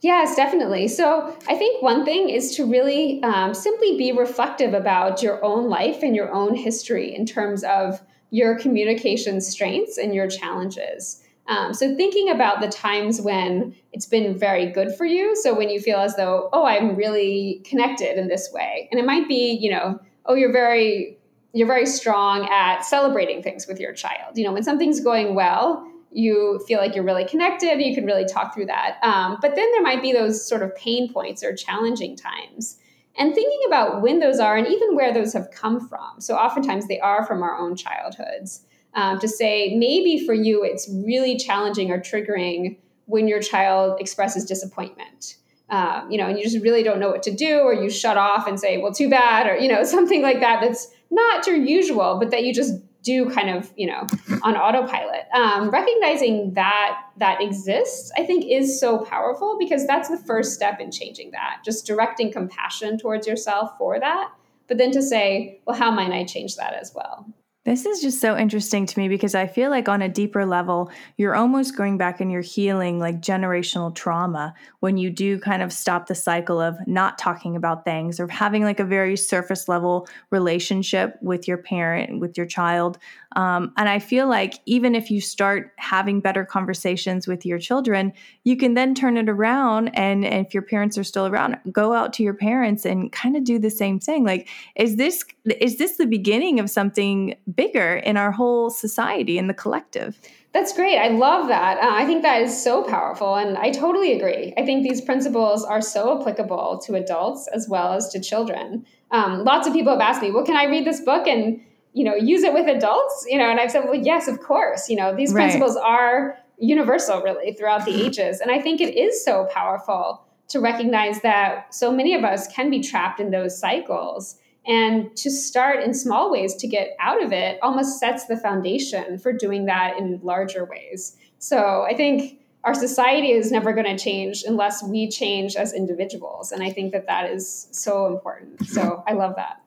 Yes, 0.01 0.37
definitely. 0.37 0.87
So 0.87 1.37
I 1.49 1.57
think 1.57 1.83
one 1.83 2.05
thing 2.05 2.31
is 2.31 2.55
to 2.57 2.71
really 2.71 3.21
um, 3.25 3.53
simply 3.53 3.99
be 3.99 4.13
reflective 4.13 4.75
about 4.75 5.23
your 5.23 5.45
own 5.45 5.69
life 5.69 6.03
and 6.03 6.15
your 6.15 6.33
own 6.33 6.55
history 6.55 7.15
in 7.15 7.27
terms 7.27 7.65
of 7.65 8.01
your 8.31 8.57
communication 8.59 9.41
strengths 9.41 9.99
and 9.99 10.15
your 10.15 10.29
challenges. 10.29 11.23
Um, 11.51 11.75
so 11.75 11.97
thinking 11.97 12.31
about 12.31 12.61
the 12.61 12.69
times 12.69 13.21
when 13.21 13.75
it's 13.93 14.07
been 14.07 14.39
very 14.39 14.71
good 14.71 14.95
for 14.95 15.05
you. 15.05 15.35
So 15.35 15.53
when 15.53 15.69
you 15.69 15.81
feel 15.81 15.99
as 15.99 16.15
though, 16.15 16.49
oh, 16.53 16.65
I'm 16.65 16.95
really 16.95 17.61
connected 17.65 18.17
in 18.17 18.29
this 18.29 18.51
way, 18.53 18.89
and 18.91 19.01
it 19.01 19.05
might 19.05 19.29
be, 19.29 19.59
you 19.61 19.71
know, 19.71 20.01
oh, 20.27 20.35
you're 20.35 20.53
very 20.53 21.19
you're 21.53 21.67
very 21.67 21.87
strong 21.87 22.49
at 22.49 22.85
celebrating 22.85 23.43
things 23.43 23.67
with 23.67 23.81
your 23.81 23.93
child. 23.93 24.39
You 24.39 24.45
know, 24.45 24.53
when 24.53 24.63
something's 24.63 25.01
going 25.01 25.35
well, 25.35 25.85
you 26.13 26.65
feel 26.69 26.79
like 26.79 26.95
you're 26.95 27.05
really 27.05 27.25
connected. 27.25 27.81
You 27.81 27.93
can 27.93 28.07
really 28.07 28.25
talk 28.25 28.55
through 28.55 28.67
that. 28.67 28.99
Um, 29.03 29.37
but 29.43 29.57
then 29.57 29.69
there 29.73 29.83
might 29.83 30.01
be 30.01 30.13
those 30.13 30.47
sort 30.47 30.63
of 30.63 30.73
pain 30.77 31.13
points 31.13 31.43
or 31.43 31.53
challenging 31.53 32.15
times. 32.15 32.79
And 33.19 33.35
thinking 33.35 33.61
about 33.67 34.01
when 34.01 34.21
those 34.21 34.39
are 34.39 34.57
and 34.57 34.69
even 34.69 34.95
where 34.95 35.13
those 35.13 35.33
have 35.33 35.51
come 35.51 35.81
from. 35.89 36.21
So 36.21 36.37
oftentimes 36.37 36.87
they 36.87 37.01
are 37.01 37.27
from 37.27 37.43
our 37.43 37.59
own 37.59 37.75
childhoods 37.75 38.65
um, 38.95 39.19
to 39.21 39.29
say 39.29 39.77
maybe 39.77 40.25
for 40.25 40.35
you 40.35 40.65
it's 40.65 40.89
really 41.05 41.37
challenging 41.37 41.91
or 41.91 42.01
triggering 42.01 42.77
when 43.07 43.29
your 43.29 43.41
child 43.41 44.01
expresses 44.01 44.45
disappointment. 44.45 45.37
Um, 45.69 46.11
you 46.11 46.19
know, 46.19 46.27
and 46.27 46.37
you 46.37 46.43
just 46.43 46.59
really 46.65 46.83
don't 46.83 46.99
know 46.99 47.11
what 47.11 47.23
to 47.25 47.31
do, 47.31 47.61
or 47.61 47.73
you 47.73 47.91
shut 47.91 48.17
off 48.17 48.49
and 48.49 48.59
say, 48.59 48.79
"Well, 48.79 48.93
too 48.93 49.09
bad," 49.09 49.47
or 49.47 49.57
you 49.57 49.69
know, 49.69 49.85
something 49.97 50.21
like 50.21 50.41
that. 50.41 50.61
That's 50.61 50.89
not 51.11 51.47
your 51.47 51.57
usual, 51.57 52.19
but 52.19 52.33
that 52.33 52.45
you 52.45 52.53
just 52.53 52.75
do 53.03 53.31
kind 53.31 53.51
of 53.51 53.73
you 53.77 53.87
know 53.87 54.07
on 54.43 54.57
autopilot 54.57 55.25
um, 55.35 55.71
recognizing 55.71 56.53
that 56.55 57.01
that 57.17 57.41
exists 57.41 58.11
i 58.17 58.25
think 58.25 58.45
is 58.47 58.79
so 58.79 58.99
powerful 58.99 59.57
because 59.59 59.87
that's 59.87 60.09
the 60.09 60.19
first 60.19 60.53
step 60.53 60.81
in 60.81 60.91
changing 60.91 61.31
that 61.31 61.59
just 61.65 61.87
directing 61.87 62.31
compassion 62.33 62.99
towards 62.99 63.27
yourself 63.27 63.71
for 63.79 63.99
that 63.99 64.31
but 64.69 64.77
then 64.77 64.91
to 64.91 65.03
say 65.03 65.59
well 65.67 65.77
how 65.77 65.91
might 65.91 66.13
i 66.13 66.25
change 66.25 66.57
that 66.57 66.75
as 66.75 66.93
well 66.95 67.27
this 67.65 67.85
is 67.85 68.01
just 68.01 68.23
so 68.23 68.39
interesting 68.39 68.87
to 68.87 68.99
me 68.99 69.09
because 69.09 69.35
I 69.35 69.47
feel 69.47 69.69
like 69.69 69.87
on 69.87 70.01
a 70.01 70.09
deeper 70.09 70.47
level, 70.47 70.91
you're 71.19 71.35
almost 71.35 71.77
going 71.77 71.99
back 71.99 72.19
and 72.19 72.33
you're 72.33 72.41
healing 72.41 72.99
like 72.99 73.21
generational 73.21 73.95
trauma 73.95 74.55
when 74.81 74.97
you 74.97 75.11
do 75.11 75.39
kind 75.39 75.63
of 75.63 75.71
stop 75.71 76.07
the 76.07 76.15
cycle 76.15 76.59
of 76.59 76.79
not 76.87 77.19
talking 77.19 77.57
about 77.57 77.85
things 77.85 78.19
or 78.19 78.29
having 78.29 78.65
like 78.65 78.81
a 78.81 78.85
very 78.85 79.15
surface 79.15 79.69
level 79.69 80.09
relationship 80.31 81.19
with 81.21 81.47
your 81.47 81.59
parent, 81.59 82.19
with 82.19 82.39
your 82.39 82.47
child. 82.47 82.97
Um, 83.37 83.73
and 83.77 83.89
I 83.89 83.99
feel 83.99 84.29
like 84.29 84.55
even 84.67 84.95
if 84.95 85.11
you 85.11 85.21
start 85.21 85.73
having 85.77 86.21
better 86.21 86.45
conversations 86.45 87.27
with 87.27 87.47
your 87.47 87.59
children, 87.59 88.13
you 88.45 88.57
can 88.57 88.75
then 88.75 88.95
turn 88.95 89.17
it 89.17 89.29
around. 89.29 89.89
And, 89.95 90.25
and 90.25 90.45
if 90.45 90.53
your 90.53 90.63
parents 90.63 90.99
are 90.99 91.05
still 91.05 91.27
around, 91.27 91.57
go 91.71 91.93
out 91.93 92.13
to 92.15 92.23
your 92.23 92.35
parents 92.35 92.85
and 92.85 93.13
kind 93.13 93.37
of 93.37 93.45
do 93.45 93.59
the 93.59 93.71
same 93.71 94.01
thing. 94.01 94.25
Like, 94.25 94.49
is 94.77 94.97
this 94.97 95.25
is 95.61 95.79
this 95.79 95.97
the 95.97 96.07
beginning 96.07 96.59
of 96.61 96.69
something 96.71 97.37
bigger 97.55 97.97
in 97.97 98.17
our 98.17 98.33
whole 98.33 98.71
society 98.71 99.39
in 99.39 99.47
the 99.47 99.55
collective? 99.55 100.19
That's 100.53 100.73
great. 100.73 100.99
I 100.99 101.09
love 101.09 101.47
that. 101.47 101.79
Uh, 101.79 101.91
I 101.93 102.05
think 102.07 102.23
that 102.23 102.43
is 102.43 102.61
so 102.61 102.83
powerful. 102.83 103.37
And 103.37 103.57
I 103.57 103.71
totally 103.71 104.15
agree. 104.15 104.53
I 104.59 104.65
think 104.65 104.83
these 104.83 105.01
principles 105.01 105.65
are 105.65 105.81
so 105.81 106.21
applicable 106.21 106.83
to 106.87 106.97
adults 106.97 107.49
as 107.55 107.69
well 107.69 107.93
as 107.93 108.09
to 108.11 108.21
children. 108.21 108.85
Um, 109.13 109.45
lots 109.45 109.69
of 109.69 109.73
people 109.73 109.93
have 109.93 110.01
asked 110.01 110.23
me, 110.23 110.33
well, 110.33 110.45
can 110.45 110.57
I 110.57 110.65
read 110.65 110.85
this 110.85 111.01
book 111.01 111.29
and 111.29 111.61
you 111.93 112.05
know 112.05 112.15
use 112.15 112.43
it 112.43 112.55
with 112.55 112.69
adults 112.69 113.27
you 113.29 113.37
know 113.37 113.51
and 113.51 113.59
i've 113.59 113.71
said 113.71 113.85
well 113.85 113.95
yes 113.95 114.29
of 114.29 114.41
course 114.41 114.89
you 114.89 114.97
know 114.97 115.15
these 115.15 115.33
right. 115.33 115.45
principles 115.45 115.77
are 115.77 116.39
universal 116.61 117.23
really 117.23 117.53
throughout 117.55 117.85
the 117.85 118.07
ages. 118.07 118.41
And 118.41 118.51
i 118.51 118.61
think 118.61 118.81
it 118.81 118.97
is 118.97 119.25
so 119.25 119.49
powerful 119.53 120.23
to 120.49 120.61
recognize 120.61 121.21
that 121.23 121.75
so 121.75 121.91
many 121.91 122.15
of 122.15 122.25
us 122.25 122.47
can 122.49 122.71
be 122.71 122.81
trapped 122.81 123.21
in 123.21 123.31
those 123.31 123.59
cycles. 123.59 124.37
And 124.67 125.17
to 125.17 125.31
start 125.31 125.83
in 125.83 125.95
small 125.95 126.31
ways 126.31 126.55
to 126.57 126.67
get 126.67 126.97
out 126.99 127.23
of 127.23 127.33
it 127.33 127.59
almost 127.63 127.99
sets 127.99 128.27
the 128.27 128.37
foundation 128.37 129.17
for 129.19 129.33
doing 129.33 129.67
that 129.67 129.97
in 129.97 130.21
larger 130.23 130.65
ways. 130.65 131.17
So 131.39 131.87
i 131.89 131.97
think 131.97 132.39
our 132.63 132.75
society 132.75 133.33
is 133.33 133.51
never 133.51 133.73
going 133.73 133.97
to 133.97 134.03
change 134.03 134.45
unless 134.47 134.83
we 134.83 135.09
change 135.09 135.57
as 135.57 135.73
individuals. 135.73 136.53
And 136.53 136.63
i 136.63 136.71
think 136.71 136.93
that 136.93 137.07
that 137.07 137.31
is 137.31 137.69
so 137.71 138.07
important. 138.07 138.67
So 138.67 139.03
i 139.07 139.15
love 139.15 139.35
that 139.37 139.63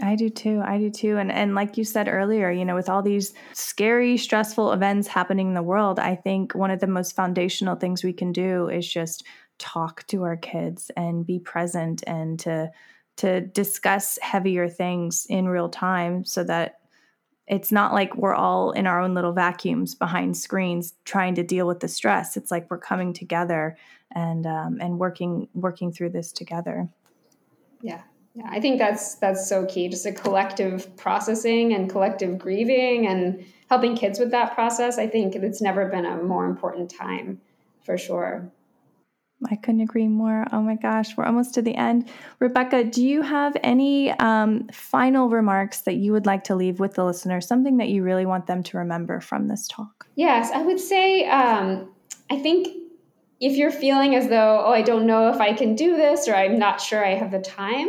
I 0.00 0.14
do 0.14 0.30
too. 0.30 0.62
I 0.64 0.78
do 0.78 0.90
too. 0.90 1.18
And 1.18 1.30
and 1.30 1.54
like 1.54 1.76
you 1.76 1.84
said 1.84 2.08
earlier, 2.08 2.50
you 2.50 2.64
know, 2.64 2.74
with 2.74 2.88
all 2.88 3.02
these 3.02 3.34
scary, 3.52 4.16
stressful 4.16 4.72
events 4.72 5.06
happening 5.06 5.48
in 5.48 5.54
the 5.54 5.62
world, 5.62 5.98
I 5.98 6.16
think 6.16 6.54
one 6.54 6.70
of 6.70 6.80
the 6.80 6.86
most 6.86 7.14
foundational 7.14 7.76
things 7.76 8.02
we 8.02 8.12
can 8.12 8.32
do 8.32 8.68
is 8.68 8.90
just 8.90 9.24
talk 9.58 10.06
to 10.06 10.22
our 10.22 10.36
kids 10.36 10.90
and 10.96 11.26
be 11.26 11.38
present 11.38 12.02
and 12.06 12.38
to 12.40 12.70
to 13.16 13.42
discuss 13.42 14.18
heavier 14.22 14.68
things 14.68 15.26
in 15.28 15.46
real 15.46 15.68
time 15.68 16.24
so 16.24 16.42
that 16.42 16.78
it's 17.46 17.70
not 17.70 17.92
like 17.92 18.16
we're 18.16 18.34
all 18.34 18.70
in 18.72 18.86
our 18.86 19.00
own 19.00 19.12
little 19.12 19.32
vacuums 19.32 19.94
behind 19.94 20.36
screens 20.36 20.94
trying 21.04 21.34
to 21.34 21.42
deal 21.42 21.66
with 21.66 21.80
the 21.80 21.88
stress. 21.88 22.36
It's 22.36 22.50
like 22.50 22.70
we're 22.70 22.78
coming 22.78 23.12
together 23.12 23.76
and 24.14 24.46
um, 24.46 24.78
and 24.80 24.98
working 24.98 25.48
working 25.52 25.92
through 25.92 26.10
this 26.10 26.32
together. 26.32 26.88
Yeah, 27.82 28.02
yeah, 28.34 28.48
I 28.48 28.60
think 28.60 28.78
that's 28.78 29.16
that's 29.16 29.46
so 29.48 29.66
key. 29.66 29.88
Just 29.88 30.06
a 30.06 30.12
collective 30.12 30.96
processing 30.96 31.74
and 31.74 31.90
collective 31.90 32.38
grieving 32.38 33.06
and 33.06 33.44
helping 33.68 33.94
kids 33.94 34.18
with 34.18 34.30
that 34.30 34.54
process. 34.54 34.98
I 34.98 35.06
think 35.06 35.34
it's 35.34 35.60
never 35.60 35.86
been 35.86 36.06
a 36.06 36.22
more 36.22 36.46
important 36.46 36.90
time 36.90 37.40
for 37.84 37.98
sure. 37.98 38.50
I 39.50 39.56
couldn't 39.56 39.80
agree 39.80 40.06
more. 40.06 40.46
Oh 40.52 40.62
my 40.62 40.76
gosh, 40.76 41.16
we're 41.16 41.24
almost 41.24 41.54
to 41.54 41.62
the 41.62 41.74
end. 41.74 42.08
Rebecca, 42.38 42.84
do 42.84 43.04
you 43.04 43.22
have 43.22 43.56
any 43.62 44.12
um, 44.12 44.68
final 44.72 45.28
remarks 45.28 45.80
that 45.80 45.96
you 45.96 46.12
would 46.12 46.26
like 46.26 46.44
to 46.44 46.54
leave 46.54 46.78
with 46.78 46.94
the 46.94 47.04
listeners? 47.04 47.46
Something 47.46 47.78
that 47.78 47.88
you 47.88 48.04
really 48.04 48.24
want 48.24 48.46
them 48.46 48.62
to 48.62 48.78
remember 48.78 49.20
from 49.20 49.48
this 49.48 49.66
talk? 49.66 50.06
Yes, 50.14 50.50
I 50.54 50.62
would 50.62 50.78
say 50.78 51.26
um, 51.28 51.90
I 52.30 52.38
think 52.38 52.68
if 53.40 53.56
you're 53.56 53.72
feeling 53.72 54.14
as 54.14 54.28
though, 54.28 54.62
oh, 54.64 54.72
I 54.72 54.82
don't 54.82 55.06
know 55.06 55.28
if 55.28 55.40
I 55.40 55.52
can 55.52 55.74
do 55.74 55.96
this 55.96 56.28
or 56.28 56.34
I'm 56.34 56.58
not 56.58 56.80
sure 56.80 57.04
I 57.04 57.14
have 57.14 57.32
the 57.32 57.40
time, 57.40 57.88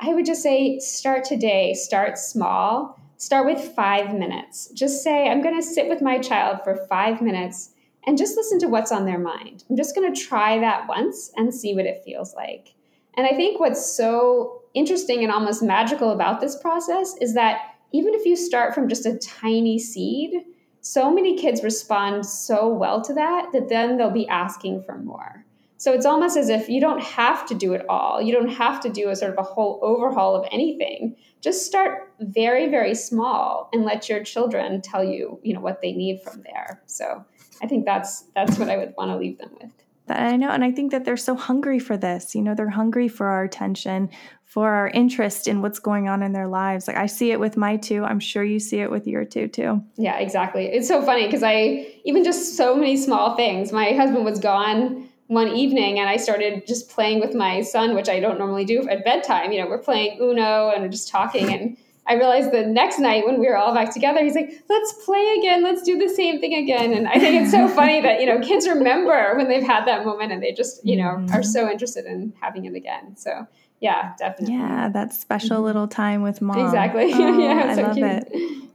I 0.00 0.14
would 0.14 0.26
just 0.26 0.42
say 0.42 0.78
start 0.78 1.24
today, 1.24 1.74
start 1.74 2.18
small, 2.18 2.98
start 3.16 3.46
with 3.46 3.74
five 3.74 4.14
minutes. 4.14 4.68
Just 4.72 5.02
say, 5.02 5.28
I'm 5.28 5.42
going 5.42 5.56
to 5.56 5.62
sit 5.62 5.88
with 5.88 6.00
my 6.00 6.18
child 6.18 6.60
for 6.62 6.86
five 6.88 7.20
minutes 7.20 7.70
and 8.06 8.16
just 8.16 8.36
listen 8.36 8.60
to 8.60 8.68
what's 8.68 8.92
on 8.92 9.06
their 9.06 9.18
mind. 9.18 9.64
I'm 9.68 9.76
just 9.76 9.94
going 9.94 10.12
to 10.12 10.20
try 10.20 10.58
that 10.60 10.88
once 10.88 11.32
and 11.36 11.52
see 11.52 11.74
what 11.74 11.84
it 11.84 12.02
feels 12.04 12.34
like. 12.34 12.74
And 13.16 13.26
I 13.26 13.30
think 13.30 13.58
what's 13.58 13.84
so 13.84 14.62
interesting 14.74 15.24
and 15.24 15.32
almost 15.32 15.62
magical 15.62 16.12
about 16.12 16.40
this 16.40 16.56
process 16.56 17.16
is 17.20 17.34
that 17.34 17.74
even 17.92 18.14
if 18.14 18.24
you 18.24 18.36
start 18.36 18.74
from 18.74 18.88
just 18.88 19.06
a 19.06 19.18
tiny 19.18 19.78
seed, 19.78 20.44
so 20.80 21.12
many 21.12 21.36
kids 21.36 21.64
respond 21.64 22.24
so 22.24 22.68
well 22.68 23.02
to 23.02 23.12
that 23.14 23.50
that 23.52 23.68
then 23.68 23.96
they'll 23.96 24.10
be 24.10 24.28
asking 24.28 24.82
for 24.84 24.96
more. 24.96 25.44
So 25.78 25.92
it's 25.92 26.04
almost 26.04 26.36
as 26.36 26.48
if 26.48 26.68
you 26.68 26.80
don't 26.80 27.00
have 27.00 27.46
to 27.46 27.54
do 27.54 27.72
it 27.72 27.86
all. 27.88 28.20
You 28.20 28.32
don't 28.32 28.48
have 28.48 28.80
to 28.80 28.88
do 28.90 29.10
a 29.10 29.16
sort 29.16 29.32
of 29.32 29.38
a 29.38 29.42
whole 29.42 29.78
overhaul 29.80 30.34
of 30.34 30.46
anything. 30.50 31.16
Just 31.40 31.64
start 31.64 32.12
very, 32.20 32.68
very 32.68 32.96
small 32.96 33.70
and 33.72 33.84
let 33.84 34.08
your 34.08 34.24
children 34.24 34.82
tell 34.82 35.04
you, 35.04 35.38
you 35.44 35.54
know, 35.54 35.60
what 35.60 35.80
they 35.80 35.92
need 35.92 36.20
from 36.20 36.42
there. 36.42 36.82
So 36.86 37.24
I 37.62 37.68
think 37.68 37.84
that's 37.84 38.24
that's 38.34 38.58
what 38.58 38.68
I 38.68 38.76
would 38.76 38.92
want 38.98 39.12
to 39.12 39.16
leave 39.16 39.38
them 39.38 39.50
with. 39.62 39.70
I 40.10 40.36
know, 40.36 40.48
and 40.48 40.64
I 40.64 40.72
think 40.72 40.90
that 40.92 41.04
they're 41.04 41.16
so 41.18 41.36
hungry 41.36 41.78
for 41.78 41.96
this. 41.96 42.34
You 42.34 42.42
know, 42.42 42.54
they're 42.54 42.70
hungry 42.70 43.08
for 43.08 43.26
our 43.26 43.44
attention, 43.44 44.08
for 44.42 44.70
our 44.70 44.88
interest 44.88 45.46
in 45.46 45.60
what's 45.60 45.78
going 45.78 46.08
on 46.08 46.22
in 46.22 46.32
their 46.32 46.48
lives. 46.48 46.88
Like 46.88 46.96
I 46.96 47.06
see 47.06 47.30
it 47.30 47.38
with 47.38 47.56
my 47.56 47.76
two. 47.76 48.04
I'm 48.04 48.18
sure 48.18 48.42
you 48.42 48.58
see 48.58 48.80
it 48.80 48.90
with 48.90 49.06
your 49.06 49.24
two 49.24 49.46
too. 49.46 49.84
Yeah, 49.96 50.18
exactly. 50.18 50.64
It's 50.64 50.88
so 50.88 51.02
funny 51.02 51.26
because 51.26 51.42
I 51.44 51.86
even 52.04 52.24
just 52.24 52.56
so 52.56 52.74
many 52.74 52.96
small 52.96 53.36
things. 53.36 53.70
My 53.70 53.92
husband 53.92 54.24
was 54.24 54.40
gone 54.40 55.08
one 55.28 55.48
evening 55.48 55.98
and 55.98 56.08
I 56.08 56.16
started 56.16 56.66
just 56.66 56.90
playing 56.90 57.20
with 57.20 57.34
my 57.34 57.60
son, 57.60 57.94
which 57.94 58.08
I 58.08 58.18
don't 58.18 58.38
normally 58.38 58.64
do 58.64 58.88
at 58.88 59.04
bedtime. 59.04 59.52
You 59.52 59.62
know, 59.62 59.68
we're 59.68 59.78
playing 59.78 60.18
Uno 60.20 60.70
and 60.70 60.82
we're 60.82 60.88
just 60.88 61.08
talking. 61.08 61.52
And 61.52 61.76
I 62.06 62.14
realized 62.14 62.50
the 62.50 62.64
next 62.64 62.98
night 62.98 63.26
when 63.26 63.38
we 63.38 63.46
were 63.46 63.56
all 63.56 63.74
back 63.74 63.92
together, 63.92 64.24
he's 64.24 64.34
like, 64.34 64.50
let's 64.70 64.92
play 65.04 65.36
again. 65.38 65.62
Let's 65.62 65.82
do 65.82 65.98
the 65.98 66.08
same 66.08 66.40
thing 66.40 66.54
again. 66.54 66.94
And 66.94 67.06
I 67.06 67.18
think 67.18 67.42
it's 67.42 67.50
so 67.50 67.68
funny 67.68 68.00
that, 68.00 68.20
you 68.20 68.26
know, 68.26 68.40
kids 68.40 68.66
remember 68.66 69.36
when 69.36 69.48
they've 69.48 69.62
had 69.62 69.86
that 69.86 70.06
moment 70.06 70.32
and 70.32 70.42
they 70.42 70.52
just, 70.52 70.84
you 70.84 70.96
know, 70.96 71.16
mm-hmm. 71.18 71.34
are 71.34 71.42
so 71.42 71.70
interested 71.70 72.06
in 72.06 72.32
having 72.40 72.64
it 72.64 72.74
again. 72.74 73.14
So 73.18 73.46
yeah, 73.80 74.14
definitely. 74.18 74.56
Yeah, 74.56 74.88
that 74.88 75.12
special 75.12 75.56
mm-hmm. 75.56 75.64
little 75.66 75.88
time 75.88 76.22
with 76.22 76.40
mom. 76.40 76.64
Exactly. 76.64 77.12
Oh, 77.18 77.38
yeah, 77.38 77.66
I 77.68 77.74
so 77.74 77.82
love 77.82 77.94
cute. 77.94 78.06
it. 78.06 78.67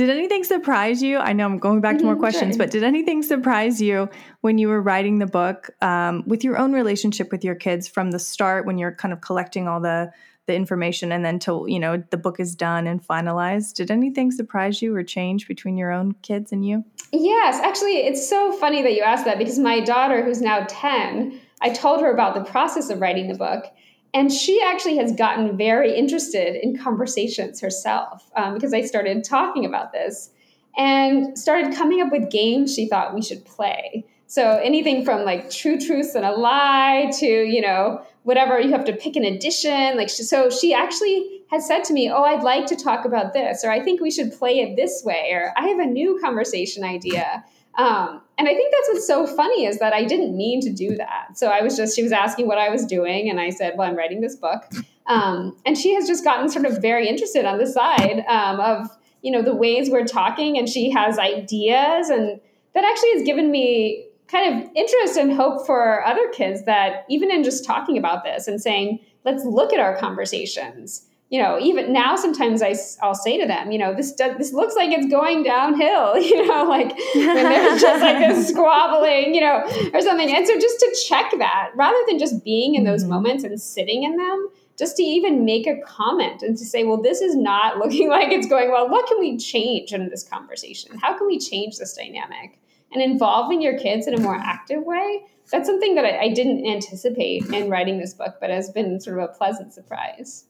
Did 0.00 0.08
anything 0.08 0.44
surprise 0.44 1.02
you? 1.02 1.18
I 1.18 1.34
know 1.34 1.44
I'm 1.44 1.58
going 1.58 1.82
back 1.82 1.98
to 1.98 2.04
more 2.04 2.14
mm-hmm, 2.14 2.22
questions, 2.22 2.56
but 2.56 2.70
did 2.70 2.82
anything 2.82 3.22
surprise 3.22 3.82
you 3.82 4.08
when 4.40 4.56
you 4.56 4.68
were 4.68 4.80
writing 4.80 5.18
the 5.18 5.26
book 5.26 5.68
um, 5.82 6.24
with 6.26 6.42
your 6.42 6.56
own 6.56 6.72
relationship 6.72 7.30
with 7.30 7.44
your 7.44 7.54
kids 7.54 7.86
from 7.86 8.10
the 8.10 8.18
start 8.18 8.64
when 8.64 8.78
you're 8.78 8.94
kind 8.94 9.12
of 9.12 9.20
collecting 9.20 9.68
all 9.68 9.78
the 9.78 10.10
the 10.46 10.54
information 10.54 11.12
and 11.12 11.22
then 11.22 11.38
till 11.38 11.68
you 11.68 11.78
know 11.78 12.02
the 12.08 12.16
book 12.16 12.40
is 12.40 12.54
done 12.54 12.86
and 12.86 13.06
finalized? 13.06 13.74
Did 13.74 13.90
anything 13.90 14.30
surprise 14.30 14.80
you 14.80 14.96
or 14.96 15.02
change 15.02 15.46
between 15.46 15.76
your 15.76 15.92
own 15.92 16.12
kids 16.22 16.50
and 16.50 16.64
you? 16.64 16.82
Yes, 17.12 17.62
actually, 17.62 17.98
it's 17.98 18.26
so 18.26 18.52
funny 18.52 18.80
that 18.80 18.94
you 18.94 19.02
asked 19.02 19.26
that 19.26 19.36
because 19.36 19.58
my 19.58 19.80
daughter, 19.80 20.24
who's 20.24 20.40
now 20.40 20.64
ten, 20.66 21.38
I 21.60 21.68
told 21.68 22.00
her 22.00 22.10
about 22.10 22.34
the 22.34 22.50
process 22.50 22.88
of 22.88 23.02
writing 23.02 23.28
the 23.28 23.34
book, 23.36 23.66
and 24.12 24.32
she 24.32 24.60
actually 24.62 24.96
has 24.96 25.12
gotten 25.12 25.56
very 25.56 25.96
interested 25.96 26.56
in 26.62 26.76
conversations 26.76 27.60
herself 27.60 28.30
um, 28.36 28.54
because 28.54 28.74
I 28.74 28.82
started 28.82 29.22
talking 29.24 29.64
about 29.64 29.92
this 29.92 30.30
and 30.76 31.38
started 31.38 31.74
coming 31.74 32.00
up 32.00 32.10
with 32.12 32.30
games 32.30 32.74
she 32.74 32.88
thought 32.88 33.14
we 33.14 33.22
should 33.22 33.44
play. 33.44 34.04
So 34.26 34.60
anything 34.62 35.04
from 35.04 35.24
like 35.24 35.50
true 35.50 35.78
truths 35.78 36.14
and 36.14 36.24
a 36.24 36.32
lie 36.32 37.10
to, 37.18 37.26
you 37.26 37.60
know, 37.60 38.00
whatever 38.22 38.60
you 38.60 38.70
have 38.70 38.84
to 38.84 38.92
pick 38.92 39.16
an 39.16 39.24
addition. 39.24 39.96
Like, 39.96 40.10
so 40.10 40.50
she 40.50 40.72
actually 40.72 41.42
has 41.50 41.66
said 41.66 41.82
to 41.84 41.92
me, 41.92 42.10
Oh, 42.10 42.22
I'd 42.22 42.42
like 42.42 42.66
to 42.66 42.76
talk 42.76 43.04
about 43.04 43.32
this, 43.32 43.64
or 43.64 43.70
I 43.70 43.82
think 43.82 44.00
we 44.00 44.10
should 44.10 44.32
play 44.32 44.60
it 44.60 44.76
this 44.76 45.02
way, 45.04 45.30
or 45.32 45.52
I 45.56 45.68
have 45.68 45.80
a 45.80 45.86
new 45.86 46.18
conversation 46.22 46.84
idea. 46.84 47.44
Um, 47.76 48.20
and 48.36 48.48
I 48.48 48.54
think 48.54 48.72
that's 48.72 48.88
what's 48.88 49.06
so 49.06 49.26
funny 49.26 49.66
is 49.66 49.78
that 49.78 49.92
I 49.92 50.04
didn't 50.04 50.36
mean 50.36 50.60
to 50.62 50.72
do 50.72 50.96
that. 50.96 51.36
So 51.36 51.48
I 51.48 51.62
was 51.62 51.76
just, 51.76 51.94
she 51.94 52.02
was 52.02 52.12
asking 52.12 52.46
what 52.46 52.58
I 52.58 52.68
was 52.68 52.84
doing, 52.84 53.30
and 53.30 53.40
I 53.40 53.50
said, 53.50 53.74
Well, 53.76 53.88
I'm 53.88 53.96
writing 53.96 54.20
this 54.20 54.36
book. 54.36 54.64
Um, 55.06 55.56
and 55.66 55.76
she 55.76 55.94
has 55.94 56.06
just 56.06 56.22
gotten 56.24 56.48
sort 56.48 56.66
of 56.66 56.80
very 56.80 57.08
interested 57.08 57.44
on 57.44 57.58
the 57.58 57.66
side 57.66 58.24
um, 58.28 58.60
of, 58.60 58.88
you 59.22 59.32
know, 59.32 59.42
the 59.42 59.54
ways 59.54 59.90
we're 59.90 60.06
talking, 60.06 60.56
and 60.56 60.68
she 60.68 60.90
has 60.90 61.18
ideas. 61.18 62.10
And 62.10 62.40
that 62.74 62.84
actually 62.84 63.12
has 63.14 63.22
given 63.24 63.50
me 63.50 64.06
kind 64.28 64.62
of 64.62 64.70
interest 64.76 65.16
and 65.16 65.32
hope 65.32 65.66
for 65.66 66.06
other 66.06 66.28
kids 66.28 66.64
that 66.64 67.04
even 67.08 67.30
in 67.30 67.42
just 67.42 67.64
talking 67.64 67.98
about 67.98 68.22
this 68.22 68.46
and 68.46 68.62
saying, 68.62 69.00
let's 69.24 69.44
look 69.44 69.72
at 69.72 69.80
our 69.80 69.96
conversations 69.96 71.06
you 71.30 71.40
know, 71.40 71.60
even 71.60 71.92
now, 71.92 72.16
sometimes 72.16 72.60
I, 72.60 72.74
I'll 73.02 73.14
say 73.14 73.40
to 73.40 73.46
them, 73.46 73.70
you 73.70 73.78
know, 73.78 73.94
this 73.94 74.12
does, 74.12 74.36
this 74.36 74.52
looks 74.52 74.74
like 74.74 74.90
it's 74.90 75.06
going 75.06 75.44
downhill, 75.44 76.18
you 76.18 76.46
know, 76.46 76.64
like 76.64 76.92
when 77.14 77.34
there's 77.34 77.80
just 77.80 78.02
like 78.02 78.18
this 78.18 78.48
squabbling, 78.48 79.32
you 79.32 79.40
know, 79.40 79.62
or 79.94 80.00
something. 80.00 80.34
And 80.34 80.46
so 80.46 80.58
just 80.58 80.80
to 80.80 81.04
check 81.08 81.30
that 81.38 81.70
rather 81.76 81.98
than 82.08 82.18
just 82.18 82.44
being 82.44 82.74
in 82.74 82.82
those 82.82 83.02
mm-hmm. 83.02 83.12
moments 83.12 83.44
and 83.44 83.60
sitting 83.60 84.02
in 84.02 84.16
them, 84.16 84.48
just 84.76 84.96
to 84.96 85.04
even 85.04 85.44
make 85.44 85.68
a 85.68 85.80
comment 85.82 86.42
and 86.42 86.58
to 86.58 86.64
say, 86.64 86.82
well, 86.82 87.00
this 87.00 87.20
is 87.20 87.36
not 87.36 87.78
looking 87.82 88.08
like 88.08 88.32
it's 88.32 88.48
going 88.48 88.72
well. 88.72 88.88
What 88.88 89.06
can 89.06 89.20
we 89.20 89.38
change 89.38 89.92
in 89.92 90.08
this 90.08 90.24
conversation? 90.24 90.98
How 90.98 91.16
can 91.16 91.28
we 91.28 91.38
change 91.38 91.78
this 91.78 91.94
dynamic? 91.94 92.58
And 92.92 93.00
involving 93.00 93.62
your 93.62 93.78
kids 93.78 94.08
in 94.08 94.14
a 94.14 94.20
more 94.20 94.34
active 94.34 94.82
way, 94.82 95.22
that's 95.52 95.68
something 95.68 95.94
that 95.94 96.04
I, 96.04 96.22
I 96.22 96.28
didn't 96.30 96.66
anticipate 96.66 97.46
in 97.54 97.70
writing 97.70 97.98
this 97.98 98.14
book, 98.14 98.36
but 98.40 98.50
has 98.50 98.70
been 98.70 98.98
sort 98.98 99.18
of 99.18 99.30
a 99.30 99.32
pleasant 99.32 99.72
surprise. 99.72 100.46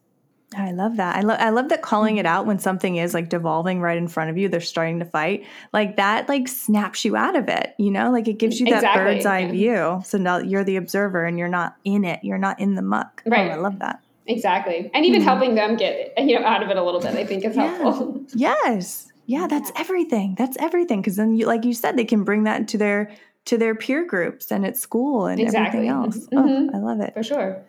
I 0.57 0.73
love 0.73 0.97
that. 0.97 1.17
I 1.17 1.21
love 1.21 1.39
I 1.41 1.51
love 1.51 1.69
that 1.69 1.83
calling 1.83 2.17
it 2.17 2.27
out 2.27 2.45
when 2.45 2.59
something 2.59 2.97
is 2.97 3.15
like 3.15 3.29
devolving 3.29 3.81
right 3.81 3.97
in 3.97 4.09
front 4.09 4.31
of 4.31 4.39
you, 4.39 4.49
they're 4.49 4.61
starting 4.61 4.99
to 4.99 5.05
fight. 5.05 5.47
Like 5.73 5.97
that 5.97 6.29
like 6.29 6.49
snaps 6.49 7.05
you 7.05 7.15
out 7.17 7.37
of 7.37 7.49
it, 7.49 7.75
you 7.79 7.91
know? 7.91 8.11
Like 8.11 8.27
it 8.27 8.39
gives 8.39 8.59
you 8.59 8.67
that 8.67 8.77
exactly. 8.77 9.05
bird's 9.05 9.27
eye 9.27 9.41
yeah. 9.41 9.53
view. 9.53 10.03
So 10.05 10.19
now 10.19 10.39
you're 10.39 10.65
the 10.65 10.77
observer 10.77 11.25
and 11.25 11.39
you're 11.39 11.49
not 11.49 11.77
in 11.85 12.05
it. 12.05 12.21
You're 12.25 12.39
not 12.39 12.59
in 12.59 12.75
the 12.75 12.83
muck. 12.83 13.23
Right. 13.27 13.51
Oh, 13.51 13.55
I 13.55 13.57
love 13.57 13.79
that. 13.79 14.03
Exactly. 14.27 14.91
And 14.93 15.05
even 15.07 15.21
mm-hmm. 15.21 15.29
helping 15.29 15.55
them 15.55 15.77
get 15.77 16.15
you 16.19 16.39
know 16.39 16.45
out 16.45 16.63
of 16.65 16.71
it 16.71 16.77
a 16.77 16.83
little 16.83 17.01
bit, 17.01 17.15
I 17.15 17.25
think 17.25 17.45
is 17.45 17.55
yeah. 17.55 17.77
helpful. 17.77 18.25
Yes. 18.35 19.13
Yeah, 19.27 19.47
that's 19.47 19.71
everything. 19.77 20.35
That's 20.37 20.57
everything. 20.59 21.01
Cause 21.05 21.15
then 21.15 21.37
you 21.37 21.47
like 21.47 21.65
you 21.65 21.75
said, 21.75 21.97
they 21.97 22.05
can 22.05 22.25
bring 22.25 22.43
that 22.45 22.67
to 22.69 22.79
their 22.79 23.13
to 23.45 23.57
their 23.57 23.77
peer 23.77 24.05
groups 24.05 24.51
and 24.51 24.67
at 24.67 24.77
school 24.77 25.27
and 25.27 25.41
exactly. 25.41 25.89
everything 25.89 25.89
else. 25.89 26.27
Mm-hmm. 26.27 26.75
Oh, 26.75 26.77
I 26.77 26.81
love 26.81 27.01
it. 27.01 27.15
For 27.15 27.23
sure 27.23 27.65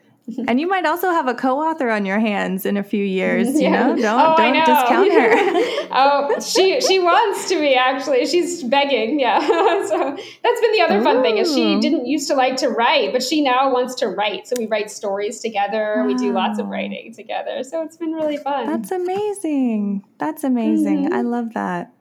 and 0.48 0.60
you 0.60 0.68
might 0.68 0.86
also 0.86 1.10
have 1.10 1.28
a 1.28 1.34
co-author 1.34 1.90
on 1.90 2.06
your 2.06 2.20
hands 2.20 2.66
in 2.66 2.78
a 2.78 2.84
few 2.84 3.04
years. 3.04 3.54
You 3.54 3.64
yeah. 3.64 3.88
know, 3.88 3.96
don't 3.96 4.20
oh, 4.20 4.36
don't 4.38 4.54
discount 4.54 5.12
her. 5.12 5.32
oh, 5.92 6.40
she 6.40 6.80
she 6.82 7.00
wants 7.00 7.50
to 7.50 7.60
be 7.60 7.76
actually. 7.76 8.26
She's 8.26 8.64
begging. 8.64 9.20
Yeah. 9.20 9.40
so 9.88 9.98
that's 10.44 10.62
been 10.62 10.72
the 10.72 10.82
other 10.82 11.00
Ooh. 11.00 11.04
fun 11.04 11.22
thing 11.22 11.38
is 11.38 11.54
she 11.54 11.80
didn't 11.80 12.06
used 12.06 12.28
to 12.30 12.36
like 12.36 12.58
to 12.58 12.70
write, 12.70 13.12
but 13.12 13.24
she 13.24 13.42
now 13.42 13.72
wants 13.72 13.96
to 13.96 14.08
write. 14.08 14.48
So 14.48 14.56
we 14.58 14.68
write 14.68 14.92
stories 14.92 15.40
together. 15.40 15.96
Wow. 15.98 16.08
We 16.08 16.16
do 16.16 16.32
lots 16.32 16.60
of 16.60 16.68
writing 16.68 17.14
together. 17.14 17.64
So 17.64 17.84
it's 17.84 17.98
been 17.98 18.14
really 18.14 18.38
fun. 18.38 18.68
That's 18.68 18.92
amazing. 18.92 20.04
That's 20.18 20.44
amazing. 20.44 21.06
Mm-hmm. 21.06 21.14
I 21.14 21.22
love 21.22 21.54
that. 21.54 21.94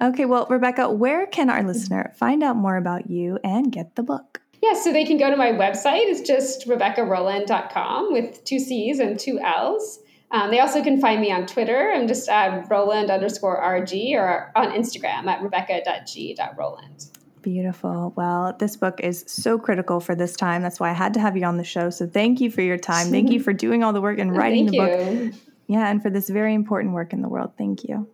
Okay, 0.00 0.24
well, 0.24 0.46
Rebecca, 0.48 0.90
where 0.90 1.26
can 1.26 1.50
our 1.50 1.62
listener 1.62 2.12
find 2.16 2.42
out 2.42 2.56
more 2.56 2.76
about 2.76 3.10
you 3.10 3.38
and 3.44 3.70
get 3.70 3.94
the 3.94 4.02
book? 4.02 4.40
Yeah, 4.62 4.74
so 4.74 4.92
they 4.92 5.04
can 5.04 5.18
go 5.18 5.28
to 5.28 5.36
my 5.36 5.50
website. 5.50 6.04
It's 6.04 6.20
just 6.20 6.68
RebeccaRolland.com 6.68 8.12
with 8.12 8.44
two 8.44 8.60
C's 8.60 9.00
and 9.00 9.18
two 9.18 9.40
L's. 9.40 9.98
Um, 10.30 10.50
they 10.50 10.60
also 10.60 10.82
can 10.82 11.00
find 11.00 11.20
me 11.20 11.30
on 11.32 11.46
Twitter. 11.46 11.92
I'm 11.92 12.06
just 12.06 12.28
at 12.28 12.70
Rolland 12.70 13.10
underscore 13.10 13.60
RG 13.60 14.14
or 14.14 14.50
on 14.56 14.68
Instagram 14.68 15.26
at 15.26 15.42
Rebecca.g.Rolland. 15.42 17.06
Beautiful. 17.42 18.14
Well, 18.16 18.54
this 18.58 18.76
book 18.76 19.00
is 19.00 19.24
so 19.26 19.58
critical 19.58 19.98
for 19.98 20.14
this 20.14 20.36
time. 20.36 20.62
That's 20.62 20.78
why 20.78 20.90
I 20.90 20.94
had 20.94 21.12
to 21.14 21.20
have 21.20 21.36
you 21.36 21.44
on 21.44 21.56
the 21.56 21.64
show. 21.64 21.90
So 21.90 22.06
thank 22.06 22.40
you 22.40 22.50
for 22.50 22.62
your 22.62 22.78
time. 22.78 23.08
Thank 23.08 23.30
you 23.30 23.40
for 23.42 23.52
doing 23.52 23.82
all 23.82 23.92
the 23.92 24.00
work 24.00 24.20
and 24.20 24.34
writing 24.34 24.66
the 24.66 24.78
book. 24.78 25.34
Yeah, 25.66 25.90
and 25.90 26.00
for 26.00 26.08
this 26.08 26.28
very 26.28 26.54
important 26.54 26.94
work 26.94 27.12
in 27.12 27.20
the 27.20 27.28
world. 27.28 27.52
Thank 27.58 27.82
you. 27.84 28.08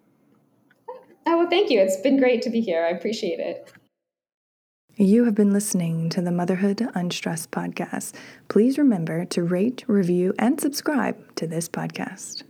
Oh, 1.27 1.37
well, 1.37 1.51
thank 1.51 1.71
you. 1.71 1.79
It's 1.79 1.99
been 1.99 2.19
great 2.19 2.41
to 2.43 2.51
be 2.51 2.63
here. 2.63 2.85
I 2.85 2.89
appreciate 2.89 3.39
it. 3.39 3.71
You 5.01 5.27
have 5.27 5.37
been 5.37 5.53
listening 5.53 6.09
to 6.09 6.21
the 6.21 6.33
Motherhood 6.33 6.85
Unstressed 6.93 7.53
podcast. 7.53 8.15
Please 8.49 8.79
remember 8.79 9.25
to 9.27 9.45
rate, 9.45 9.85
review, 9.87 10.35
and 10.41 10.61
subscribe 10.61 11.37
to 11.37 11.47
this 11.47 11.69
podcast. 11.69 12.43